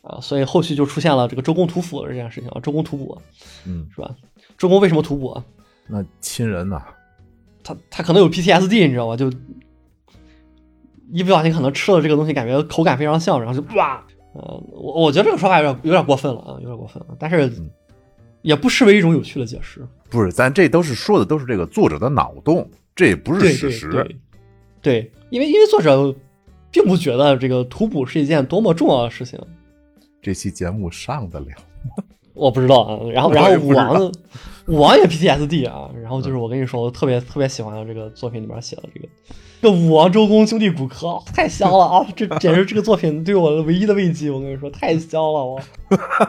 [0.03, 3.19] 啊，所以后续就出现了这个周公吐哺的这件事情啊，周公吐哺
[3.65, 4.15] 嗯，是吧？
[4.59, 5.45] 周公为什么吐哺啊？
[5.87, 6.83] 那亲人呐、
[7.63, 9.17] 他他可能有 PTSD，你知道吗？
[9.17, 9.33] 就
[11.11, 14.05] 一不小心可能吃了这个东西，感觉口感非常像，然后就哇，
[14.35, 17.71] 呃，我我觉得这个说法有点有点过分了啊，有点过分了，但是嗯
[18.43, 19.81] 也不失为一种有趣的解释。
[20.11, 23.91] 不是，咱这都是说的都是这个作者的脑洞，这也不是事实。
[23.91, 24.17] 对对，对，
[25.31, 26.15] 因为因为作者
[26.71, 29.39] 并不觉得这个图谱是一件多么重要的事情，
[30.21, 32.05] 这期节目上得了吗，
[32.35, 33.01] 我不知道啊。
[33.11, 34.13] 然后然后武王呢，
[34.67, 35.91] 武王也 PTSD 啊。
[36.03, 39.09] 然后就是我跟你说，我特别特别喜欢这个作品里面写的这个。
[39.63, 42.07] 这武王周公兄弟骨科、太香了啊！
[42.15, 44.31] 这简直这个作品对我的唯一的慰藉。
[44.31, 45.43] 我跟你说，太香了！
[45.43, 45.59] 我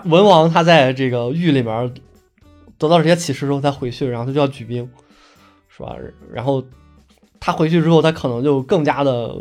[0.05, 1.93] 文王他在这个狱里面
[2.77, 4.89] 得到这些启示之后，他回去，然后他就要举兵，
[5.67, 5.97] 是吧？
[6.31, 6.63] 然后
[7.39, 9.35] 他回去之后，他可能就更加的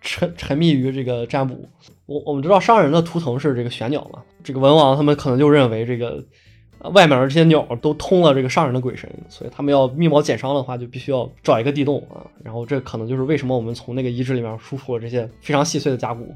[0.00, 1.68] 沉沉迷于这个占卜。
[2.06, 6.24] 我我们知道商人的图腾是这个玄鸟嘛，这个文王他们可能就认为这个。
[6.78, 12.20] 呃外面的这些鸟都通了这个商人的鬼神，所以他们要密谋减商的话，就必须要找一个地洞啊。
[12.44, 16.34] 然后这可能就是为什么我们从那个遗址里面输出了这些非常细碎的甲骨。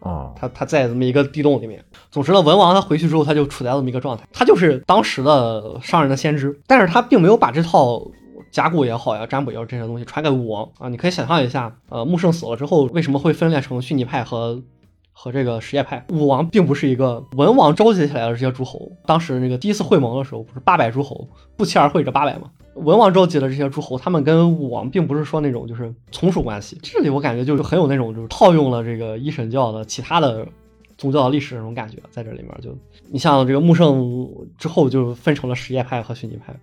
[0.00, 1.84] 啊，他他在这么一个地洞里面。
[2.10, 8.00] 总之呢，文王他回去之后，他就处在这么一个状态，他就是当时的商人的先知，但是他并没有把这套
[8.50, 10.88] 甲骨也好呀、占卜也好这些东西传给武王啊。
[10.88, 14.62] 你可以想象一下，呃，穆圣死了之后，为什么会分裂成逊尼派和
[15.12, 16.04] 和这个什叶派。
[16.10, 22.50] 武王并不是一个文王召集起来的这些诸侯，当时那个第一次会盟的时候，不是八百诸侯不期而会这八百吗？
[22.74, 26.78] 文王召集的这些诸侯，他们跟武王并不是说那种就是从属关系。
[26.80, 30.46] 这里我感觉就很有那种就是套用了这个一神教的其他的
[30.96, 32.72] 宗教的历史那种感觉，在这里面就
[33.10, 36.54] 你像这个穆圣之后就分成了什叶派和逊尼派，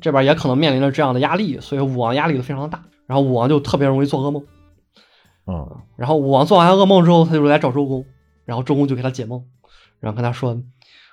[0.00, 4.44] 这边也可能面临着这样的压力，所以武王压力都非常大，然后武王就特别容易做噩梦。
[5.46, 8.04] 嗯，然后武王做完噩梦之后，他就来找周公，
[8.44, 9.44] 然后周公就给他解梦，
[10.00, 10.60] 然后跟他说，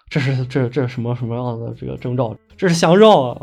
[0.09, 2.36] 这是这这是什么什么样的这个征兆？
[2.57, 3.38] 这是祥兆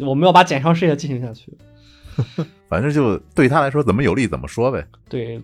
[0.00, 1.56] 我们要把减伤事业进行下去。
[2.68, 4.86] 反正就对他来说怎么有利怎么说呗。
[5.08, 5.40] 对，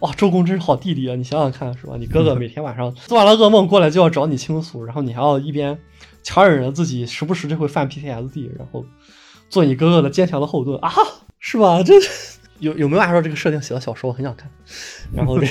[0.00, 1.14] 哇，周公真是好弟弟啊！
[1.14, 1.96] 你想想看，是吧？
[1.96, 5.78] 你哥哥每天晚上做完了噩梦过来就要找你倾诉，然后你还要一边
[6.26, 8.84] 强忍着自己时不时就会犯 PTSD，然后
[9.48, 10.92] 做你哥哥的坚强的后盾啊，
[11.38, 11.80] 是吧？
[11.86, 11.94] 这
[12.58, 14.10] 有有没有按照这个设定写的小说？
[14.10, 14.50] 我很想看。
[15.14, 15.46] 然后这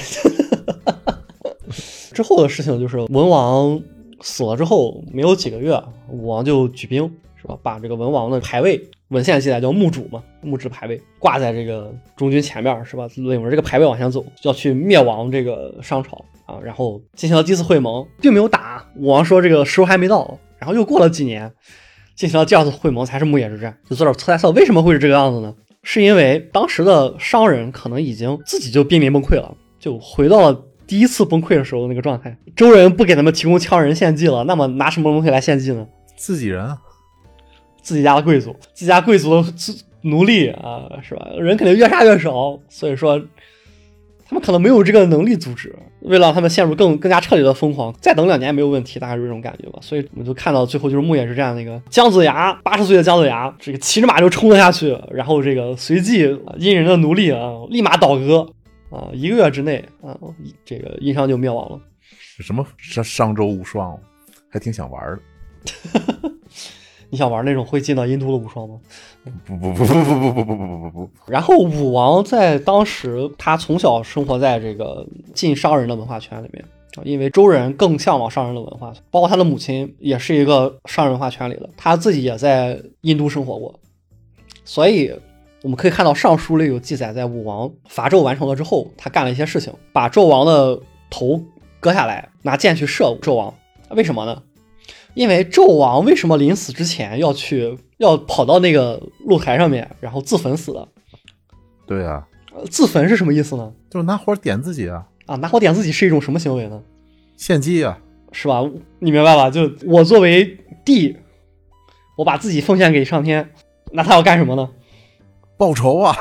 [2.12, 3.82] 之后的事情就是文王
[4.20, 7.10] 死了之后没有几个月，武王就举兵
[7.40, 7.58] 是吧？
[7.64, 13.08] 把这个文王的牌位，文献记载叫墓主嘛，墓志牌位挂在这个中军前面是吧？
[13.16, 16.60] 领着这个牌位往前走，要去灭亡这个商朝啊。
[16.62, 18.86] 然后进行了第一次会盟，并没有打。
[18.98, 21.54] 武王说这个时候还没到，然后又过了几年，
[22.16, 23.78] 进行了第二次会盟，才是牧野之战。
[23.88, 25.54] 就做点猜测，为什么会是这个样子呢？
[25.84, 32.36] 是因为当时的商人可能已经自己就濒临崩溃了，就回到了第一次崩溃的时候的那个状态。
[32.56, 35.86] 周人不给他们提供羌人献祭了，那么拿什么东西来献祭呢？
[36.18, 36.76] 自己人啊，
[37.84, 39.54] 自己家的贵族，自己家贵族的
[40.02, 41.28] 奴隶啊，是吧？
[41.38, 43.20] 人肯定越杀越少，所以说
[44.28, 45.76] 他们可能没有这个能力阻止。
[46.06, 49.80] 为了让他们陷入更更加彻底的疯狂，再等两年也没有问题，大概是这种感觉吧。
[49.82, 56.22] 所以我们就看到最后就是牧野之战那个姜子牙，八十岁的姜子牙，这个骑着马就冲了下去，然后这个随即
[56.58, 58.48] 殷人的奴隶啊，立马倒戈
[58.90, 60.18] 啊，一个月之内啊，
[60.64, 61.80] 这个殷商就灭亡了。
[62.40, 63.98] 什么商商周无双，
[64.50, 66.32] 还挺想玩的。
[67.16, 68.78] 你想玩那种会进到殷都的无双吗？
[69.46, 76.62] 不不不不不不不不不不不不，然后武王在当时，他从小生活在这个晋商人的文化圈里面
[76.96, 83.80] 啊，因为周人更向往商人的文化，包括他的母亲也是一个商人文化圈里的，他自己也在殷都生活过，
[84.66, 85.18] 所以
[85.64, 90.78] 我们可以看到《尚书》里有记载，在武王伐纣完成了之后，他干了一些事情，把纣王的
[91.10, 91.42] 头
[91.80, 93.54] 割下来，拿箭去射纣王，
[93.92, 94.44] 为什么呢？
[95.16, 100.88] 因为纣王为什么临死之前要去要跑到那个露台上面，然后自焚死的？
[101.88, 103.72] 对啊，呃自焚是什么意思呢？
[103.90, 106.82] 就是拿火点自己啊，啊，拿火点自己是一种什么行为呢？
[107.38, 107.98] 献祭啊，
[108.32, 108.62] 是吧？
[109.00, 109.50] 你明白吧？
[109.50, 111.16] 就我作为帝，
[112.18, 113.50] 我把自己奉献给上天，
[113.92, 114.70] 那他要干什么呢？
[115.58, 116.16] 报仇啊！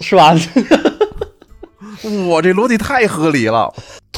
[0.00, 0.34] 是吧？
[2.28, 3.72] 我这逻辑太合理了。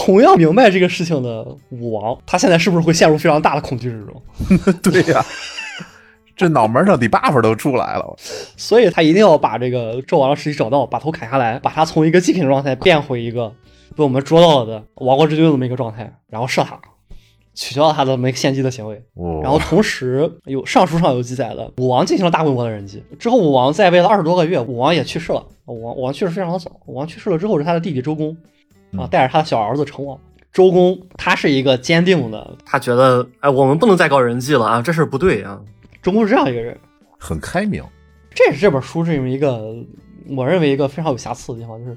[0.04, 4.20] 同样明白这个事情的武王，他现在是不是会陷入非常大的恐惧之中？
[4.82, 5.24] 对呀、
[6.34, 8.16] 这脑门上 debuff 都出来了。
[8.56, 13.52] 所以他一定要把这个纣王的尸体找到，把头砍下来，把他从一个祭品的状态变回一个
[13.94, 16.80] 被我们捉到了的亡国之君的这么一个状态，然后射他，
[17.54, 19.00] 取消了他的没献祭的行为。
[19.14, 23.04] 哦然后同时有上书上有记载的，武王进行了大规模的人祭。
[23.20, 25.46] 之后武王在位了二十多个月，武王也去世了。
[25.66, 28.36] 武王武王去世非常的早，武王去世了之后是他的弟弟周公
[28.96, 30.18] 啊嗯带着他的小儿子成王。
[30.52, 35.60] 周公他是一个坚定的，他觉得哎我们不能再搞人祭了啊，这事儿不对啊。
[36.02, 36.78] 周公是这样一个人，
[37.18, 37.82] 很开明，
[38.34, 39.74] 这也是这本书这么一个
[40.28, 41.96] 我认为一个非常有瑕疵的地方，就是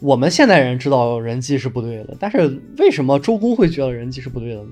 [0.00, 4.68] 我们现代人知道人际是不对的，但是为什么周公会觉得人际是不对的呢？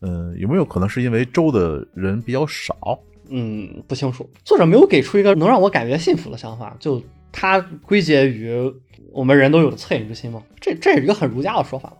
[0.00, 2.98] 嗯，有没有可能是因为周的人比较少？
[3.28, 4.28] 嗯，不清楚。
[4.42, 8.72] 作者没有给出一个能让我感觉信服的想法，就他归结于
[9.12, 10.42] 我们人都有恻隐之心嘛。
[10.60, 11.92] 这这也是一个很儒家的说法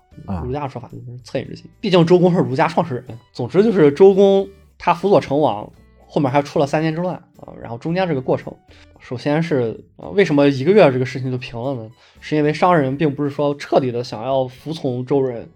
[0.44, 1.66] 儒家的说法就是恻隐之心。
[1.80, 3.18] 毕竟周公是儒家创始人。
[3.32, 4.48] 总之就是周公
[4.78, 5.70] 他辅佐成王，
[6.06, 7.52] 后面还出了三年之乱啊。
[7.60, 8.54] 然后中间这个过程，
[8.98, 11.90] 首先是啊，为什么一个月这个事情就平了呢？
[12.20, 15.48] 是因为商人并不是说彻底的想要服从周人，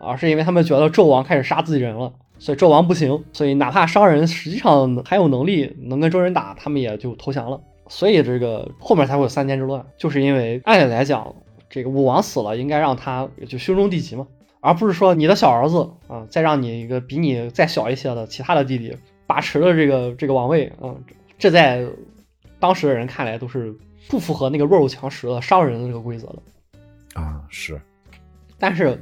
[0.00, 2.12] 而是因为他们觉得纣王开始杀自己人了。
[2.36, 7.60] 所以纣王不行，所以哪怕商人实际上还有能力能跟周人打，他们也就投降了。
[7.94, 11.32] 所以这个后面才会有三监之乱，就是因为按理来讲，
[11.70, 14.26] 这个武王死了，应该让他就兄终弟及嘛，
[14.58, 18.96] 而不是说你的小儿子啊，再让你一个比你再小一些的其他的弟弟
[19.28, 20.92] 把持了这个这个王位啊，
[21.38, 21.86] 这在
[22.58, 23.72] 当时的人看来都是
[24.08, 26.42] 不符合那个弱肉强食的商人的这个规则的。
[27.14, 27.80] 啊，是
[28.58, 29.00] 但是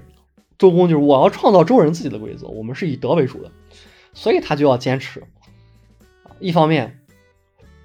[0.59, 3.51] 周公就是我要创造周人自己的规则，我们是以德为主的，
[4.13, 5.23] 所以他就要坚持，
[6.41, 7.01] 一方面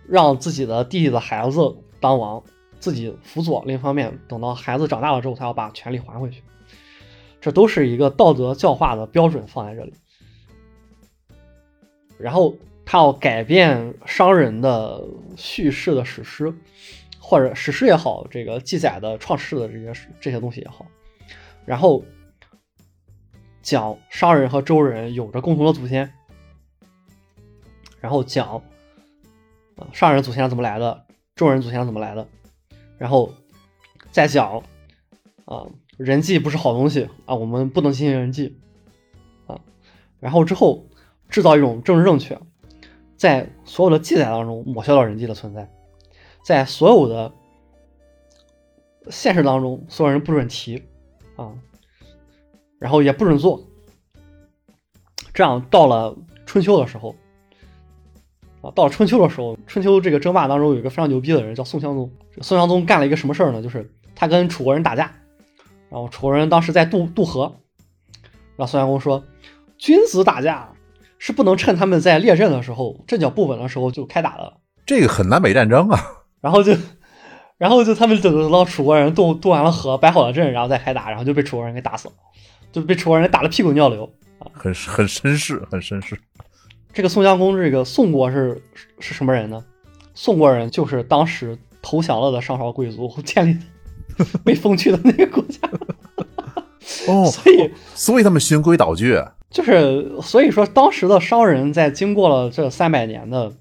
[0.08, 2.41] 让自己的弟弟的孩子当王，
[2.80, 6.41] 自己辅佐；另一方面，等到孩子长大了之后，他要把权力还回去。
[7.39, 9.93] 这都是一个道德教化的标准放在这里。
[12.18, 15.03] 然后他要改变商人的
[15.36, 16.51] 叙事的史诗，
[17.20, 20.86] 或者史诗也好，这个记载的创世的这些这些东西也好，
[21.64, 22.03] 然后
[23.62, 26.12] 讲商人和周人有着共同的祖先，
[27.99, 28.62] 然后讲
[29.78, 31.06] 啊商人祖先怎么来的，
[31.36, 32.28] 周人祖先怎么来的，
[32.98, 33.34] 然后
[34.12, 34.62] 再讲
[35.46, 38.60] 啊人祭不是好东西啊，我们不能进行人祭
[39.46, 39.62] 啊，
[40.20, 40.86] 然后之后
[41.30, 42.38] 制造一种政治正确。
[43.16, 45.68] 在所有的记载当中抹消掉人祭的存在，
[46.44, 47.34] 在所有的
[49.10, 50.84] 现实当中，所有人不准提
[51.36, 51.56] 啊，
[52.78, 53.64] 然后也不准做。
[55.34, 56.16] 这样到了
[56.46, 57.16] 春秋的时候
[58.62, 62.12] 啊，到了春秋的时候，春秋这个争霸当中有一个非常牛逼的人叫宋襄宗。
[62.41, 63.62] 宋襄宗干了一个什么事儿呢？
[63.62, 65.12] 就是他跟楚国人打架，
[65.89, 67.55] 然后楚国人当时在渡渡河，
[68.55, 69.24] 然后宋襄公说
[69.78, 70.70] ：“君子打架。”
[71.20, 74.53] 是不能趁他们在列阵的时候阵脚不稳的时候就开打的，
[74.86, 75.99] 这个很南北战争啊。
[76.39, 76.78] 然后就，
[77.58, 82.14] 然后就他们等到楚国人渡渡完了河，摆好了阵，然后再开打，然后就被楚国人给打死了，
[82.72, 86.16] 就被楚国人打得屁滚尿流啊，很很绅士，很绅士。
[86.98, 88.60] 这个宋襄公，这个宋国是
[88.98, 89.64] 是什么人呢？
[90.16, 93.56] 宋国人就是当时投降了的上朝贵族 建立
[94.43, 95.70] 被封去的那个国家。
[97.08, 99.16] 哦， 所以所以他们循规蹈矩。
[99.52, 103.54] 就是，所以说，当时的商人在经过了这三百年的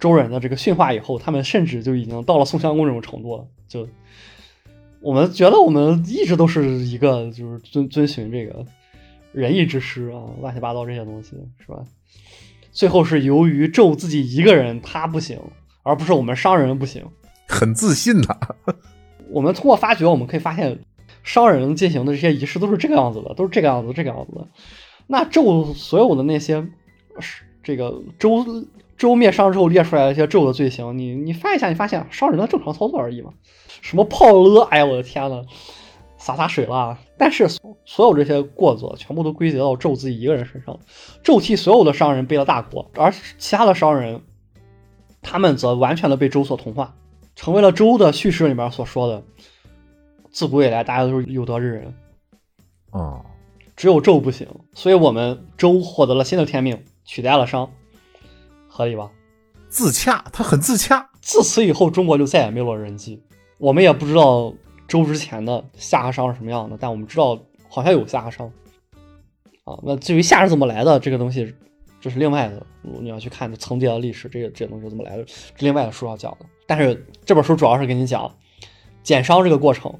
[0.00, 3.46] 周人的这个驯化以后，他们甚至就已经到了宋襄公这种程度了。
[3.68, 3.86] 就
[5.02, 8.64] 我们觉得，我们一直都是一个就是遵遵循这个
[9.32, 11.84] 仁义之师啊，乱七八糟这些东西，是吧？
[12.78, 15.36] 最后是由于纣自己一个人他不行，
[15.82, 17.04] 而不是我们商人不行，
[17.48, 18.38] 很自信呐。
[19.30, 20.78] 我们通过发掘，我们可以发现，
[21.24, 24.46] 商人进行的这些仪式都是这个样子的，都是这个样子，这个样子的。
[25.08, 26.68] 那纣所有的那些，
[27.64, 28.46] 这个周
[28.96, 33.32] 周灭商之后列出来的一些纣的罪行，你你翻一下，你发现商人的正常操作而已嘛？
[33.82, 35.42] 什么炮勒，哎呀，我的天呐，
[36.18, 36.98] 洒洒水了。
[37.16, 40.78] 但是所有这些过错全部都归结到纣自己一个人身上，
[41.24, 44.20] 纣替所有的商人背了大锅，而其他的商人，
[45.22, 46.94] 他们则完全的被周所同化，
[47.34, 49.22] 成为了周的叙事里面所说的，
[50.30, 51.94] 自古以来大家都是有德之人。
[52.90, 53.24] 哦。
[53.76, 54.44] 只有纣不行，
[54.74, 57.70] 所以我们周获得了新的天命，取代了商，
[58.66, 59.08] 合理吧？
[59.68, 61.08] 自洽，他很自洽。
[61.20, 63.22] 自此以后，中国就再也没有了人迹。
[63.56, 64.52] 我们也不知道
[64.88, 68.50] 周之前的夏商是什么样的，但我们知道好像有夏商。
[69.64, 71.54] 啊，那至于夏是怎么来的，这个东西
[72.00, 76.46] 这是另外的，你要去看层叠的历史，这个这些东西怎么来的，是另外的书要讲的。
[76.66, 78.34] 但是这本书主要是给你讲
[79.02, 79.92] 减商这个过程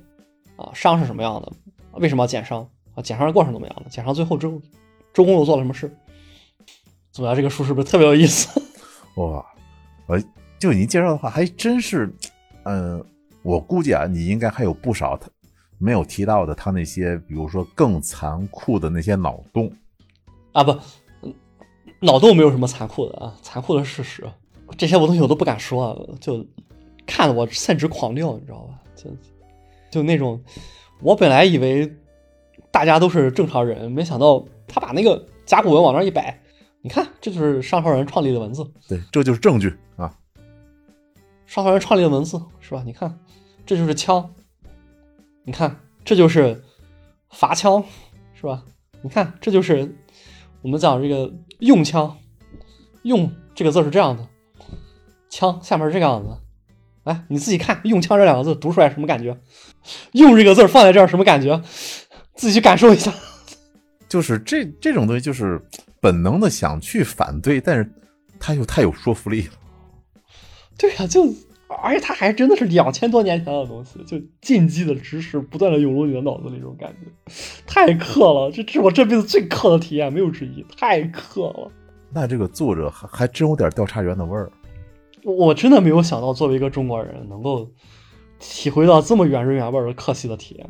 [0.57, 1.53] 啊，商是什么样的，
[1.93, 3.03] 为什么要减商啊？
[3.03, 3.91] 减商的过程怎么样的？
[3.91, 4.59] 减商最后周
[5.12, 5.95] 周公又做了什么事？
[7.12, 7.36] 怎么样？
[7.36, 8.62] 这个书是不是特别有意思？
[9.16, 9.45] 哇，
[10.07, 10.18] 我
[10.59, 12.11] 就您介绍的话，还真是，
[12.64, 13.05] 嗯，
[13.49, 15.26] 我估计啊，你应该还有不少他
[15.78, 19.72] 没有提到的，他那些比如说更残酷的那些脑洞
[20.53, 20.76] 啊，不，
[22.01, 24.30] 脑洞没有什么残酷的啊，残酷的事实，
[24.76, 26.44] 这些我东西我都不敢说，就
[27.07, 28.78] 看得我甚至狂掉，你知道吧？
[28.94, 29.11] 就
[29.90, 30.38] 就那种，
[31.01, 31.90] 我本来以为。
[32.70, 36.38] 大家都是正常人，没想到他把那个甲骨文往那一摆，
[36.82, 38.62] 你看，这就是上朝人创立的文字。
[38.86, 40.14] 对，这就是证据啊！
[41.46, 42.82] 上朝人创立的文字是吧？
[42.84, 43.18] 你看，
[43.68, 44.34] 这就是枪，
[45.44, 46.64] 你看，这就是
[47.28, 47.84] 伐枪
[48.32, 48.64] 是吧？
[49.02, 49.94] 你看，这就是
[50.62, 52.16] 我们讲这个用枪，
[53.02, 54.26] 用这个字是这样的，
[55.28, 56.34] 枪下面是这个样子。
[57.04, 59.38] 来，你自己看，用枪这两个字读出来什么感觉？
[60.12, 61.62] 用这个字放在这儿什么感觉？
[62.36, 63.12] 自己去感受一下，
[64.08, 65.60] 就是这这种东西，就是
[66.00, 67.92] 本能的想去反对，但是
[68.40, 69.52] 他又太有说服力了。
[70.78, 71.26] 对呀，就
[71.68, 77.32] 而且他还真的是两千多年前的东西，就禁忌的知识不断的涌入你的脑子里，这种感觉
[77.66, 81.70] 太克了，这是我这辈子最克的体验，没有之一，太克了。
[82.10, 84.50] 那这个作者还还真有点调查员的味儿。
[85.24, 87.70] 我真的没有想到，作为一个中国人，能够
[88.38, 90.68] 体会到这么原汁原味的克系的体验。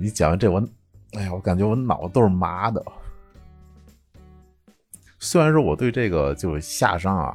[0.00, 0.62] 你讲完这我。
[1.14, 2.84] 哎呀，我感觉我脑子都是麻的。
[5.18, 7.34] 虽然说我对这个就是夏商啊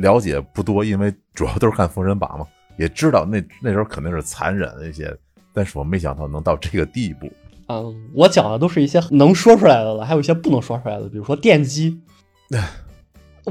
[0.00, 2.46] 了解不多，因为主要都是看《封神榜》嘛，
[2.76, 5.14] 也知道那那时候肯定是残忍一些，
[5.52, 7.30] 但是我没想到能到这个地步。
[7.68, 12.00] 嗯，我讲的都是一些能说出来的了，还有一些不能说出来的，比如说电击，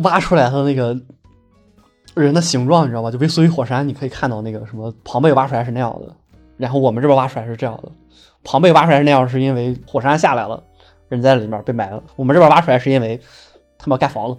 [0.02, 1.00] 挖出来的那个
[2.16, 3.10] 人的形状，你知道吧？
[3.10, 6.14] 就类似于火山，你可以看到那个什么庞贝挖出来是那样的。
[6.58, 7.92] 然后我们这边挖出来是这样的，
[8.44, 10.62] 庞贝挖出来是那样，是因为火山下来了，
[11.08, 12.04] 人在里面被埋了。
[12.18, 13.18] 我们这边挖出来是因为
[13.78, 14.38] 他们要盖房子。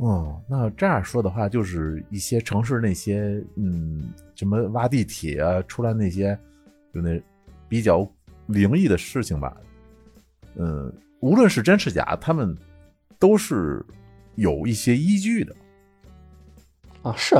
[0.00, 6.36] 哦，那这样说的话，就是一些城市那些，嗯，什么挖地铁啊，出来那些，
[6.94, 7.20] 就那
[7.68, 8.10] 比较
[8.46, 9.54] 灵异的事情吧，
[10.56, 10.90] 嗯，
[11.20, 12.56] 无论是真是假，他们
[13.18, 13.84] 都是
[14.36, 15.54] 有一些依据的。
[17.02, 17.36] 啊，是，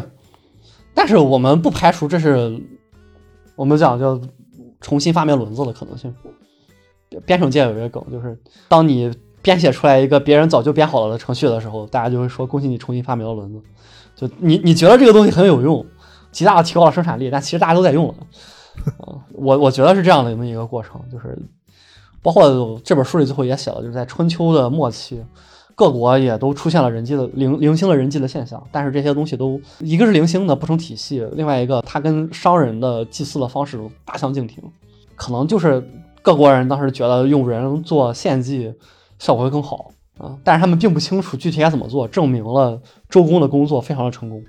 [0.95, 2.61] 但是我们不排除这是
[3.57, 4.21] 我们讲叫
[4.83, 6.15] 重新发明轮子的可能性。
[7.25, 8.39] 编程界有一个梗，就是
[8.69, 9.11] 当你
[9.43, 13.61] 编写出来一个别人早就编好了的程序的时候，大家就会说恭喜你重新发明了轮子。
[14.15, 15.85] 就你你觉得这个东西很有用，
[16.31, 18.15] 极大的提高了生产力，但其实大家都在用了。
[18.99, 21.39] 啊，我我觉得是这样的这么一个过程，就是
[22.23, 25.23] 包括这本书里最后也写了，就是在春秋的末期，
[25.75, 34.63] 各国也都出现了人祭的零零星的人祭的现象，但是这些东西都一个是零星的不成体系，另外一个它跟商人的祭祀的方式大相径庭，
[35.17, 35.83] 可能就是
[36.21, 38.73] 各国人当时觉得用人做献祭
[39.21, 44.43] 效果会更好啊，但是他们并不清楚具体该怎么做，证明了周公的工作非常的成功。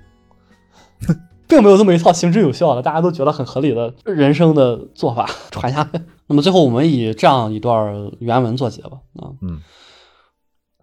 [1.48, 6.02] 并没有这么一套行之有效的，大家都觉得很合理的人生的做法 传下来。
[6.26, 9.00] 那么最后我们以这样一段原文作结吧。
[9.16, 9.60] 啊，嗯，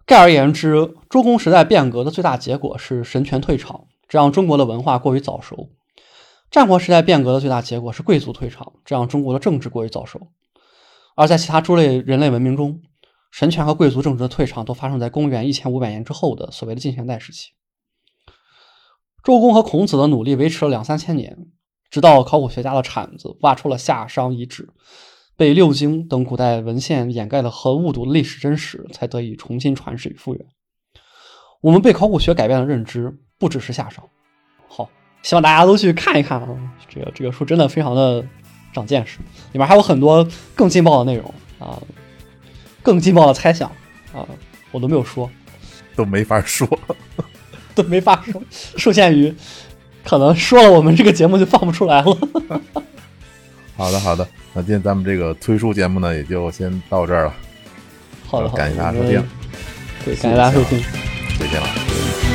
[0.06, 5.70] 概而言之，周公时代变革的最大结果是神权退场，这让中国的文化过于早熟；
[6.52, 10.20] 战国时代变革的最大结果是贵族退场，这让中国的政治过于早熟。
[11.16, 12.80] 而在其他诸类人类文明中，
[13.30, 17.50] 神权和贵族政治的退场都发生在公元一千五百年之后的所谓的近现代时期。
[19.22, 21.36] 周公和孔子的努力维持了两三千年，
[21.90, 24.68] 直到考古学家的铲子挖出了夏商遗址，
[25.36, 30.46] 被六经等古代文献掩盖了和误读的历史真实，才得以重新传世与复原。
[31.60, 34.02] 我们被考古学改变了认知，不只是夏商。
[34.66, 34.88] 好，
[35.22, 36.48] 希望大家都去看一看啊！
[36.88, 38.24] 这个这个书真的非常的
[38.72, 39.18] 长见识，
[39.52, 41.78] 里面还有很多更劲爆的内容啊，
[42.82, 43.70] 更劲爆的猜想
[44.12, 44.26] 啊，
[44.70, 45.30] 我都没有说。
[45.96, 46.66] 都没法说。
[47.74, 48.42] 都没法说，
[48.76, 49.32] 受限于
[50.04, 52.18] 可能说了，我们这个节目就放不出来了。
[53.76, 57.34] 好的，好的，那今天咱们这个推书节目呢，也就先到这儿了。
[58.26, 59.28] 好的，好的感谢大家收听，
[60.04, 60.82] 对，感谢大家收听，
[61.38, 62.29] 再见了。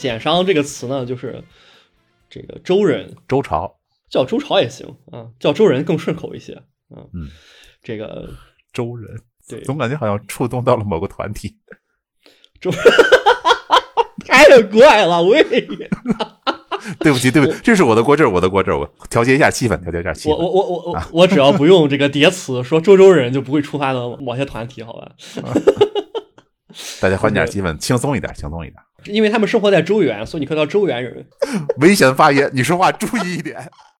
[0.00, 1.44] 简商这个词呢，就是
[2.30, 3.78] 这个周人周朝
[4.08, 7.04] 叫周朝也行啊，叫周人更顺口一些啊。
[7.12, 7.28] 嗯，
[7.82, 8.30] 这个
[8.72, 11.58] 周人，对，总感觉好像触动到了某个团体。
[12.60, 12.70] 周
[14.26, 15.44] 太怪了，喂！
[16.98, 20.32] 对不起，对不起，这是我的锅，这是我的锅，这我调节一下气氛，调节一下气氛。
[20.32, 25.12] 我我我我我我只要不用这个叠词，说周周人就不会触发到某些团体，好吧？
[27.00, 28.76] 大家缓点气氛，轻松一点，轻松一点。
[29.04, 31.26] 因为他们生活在周原，所以你可以叫周原人。
[31.78, 33.56] 危险发言，你说话注意一点。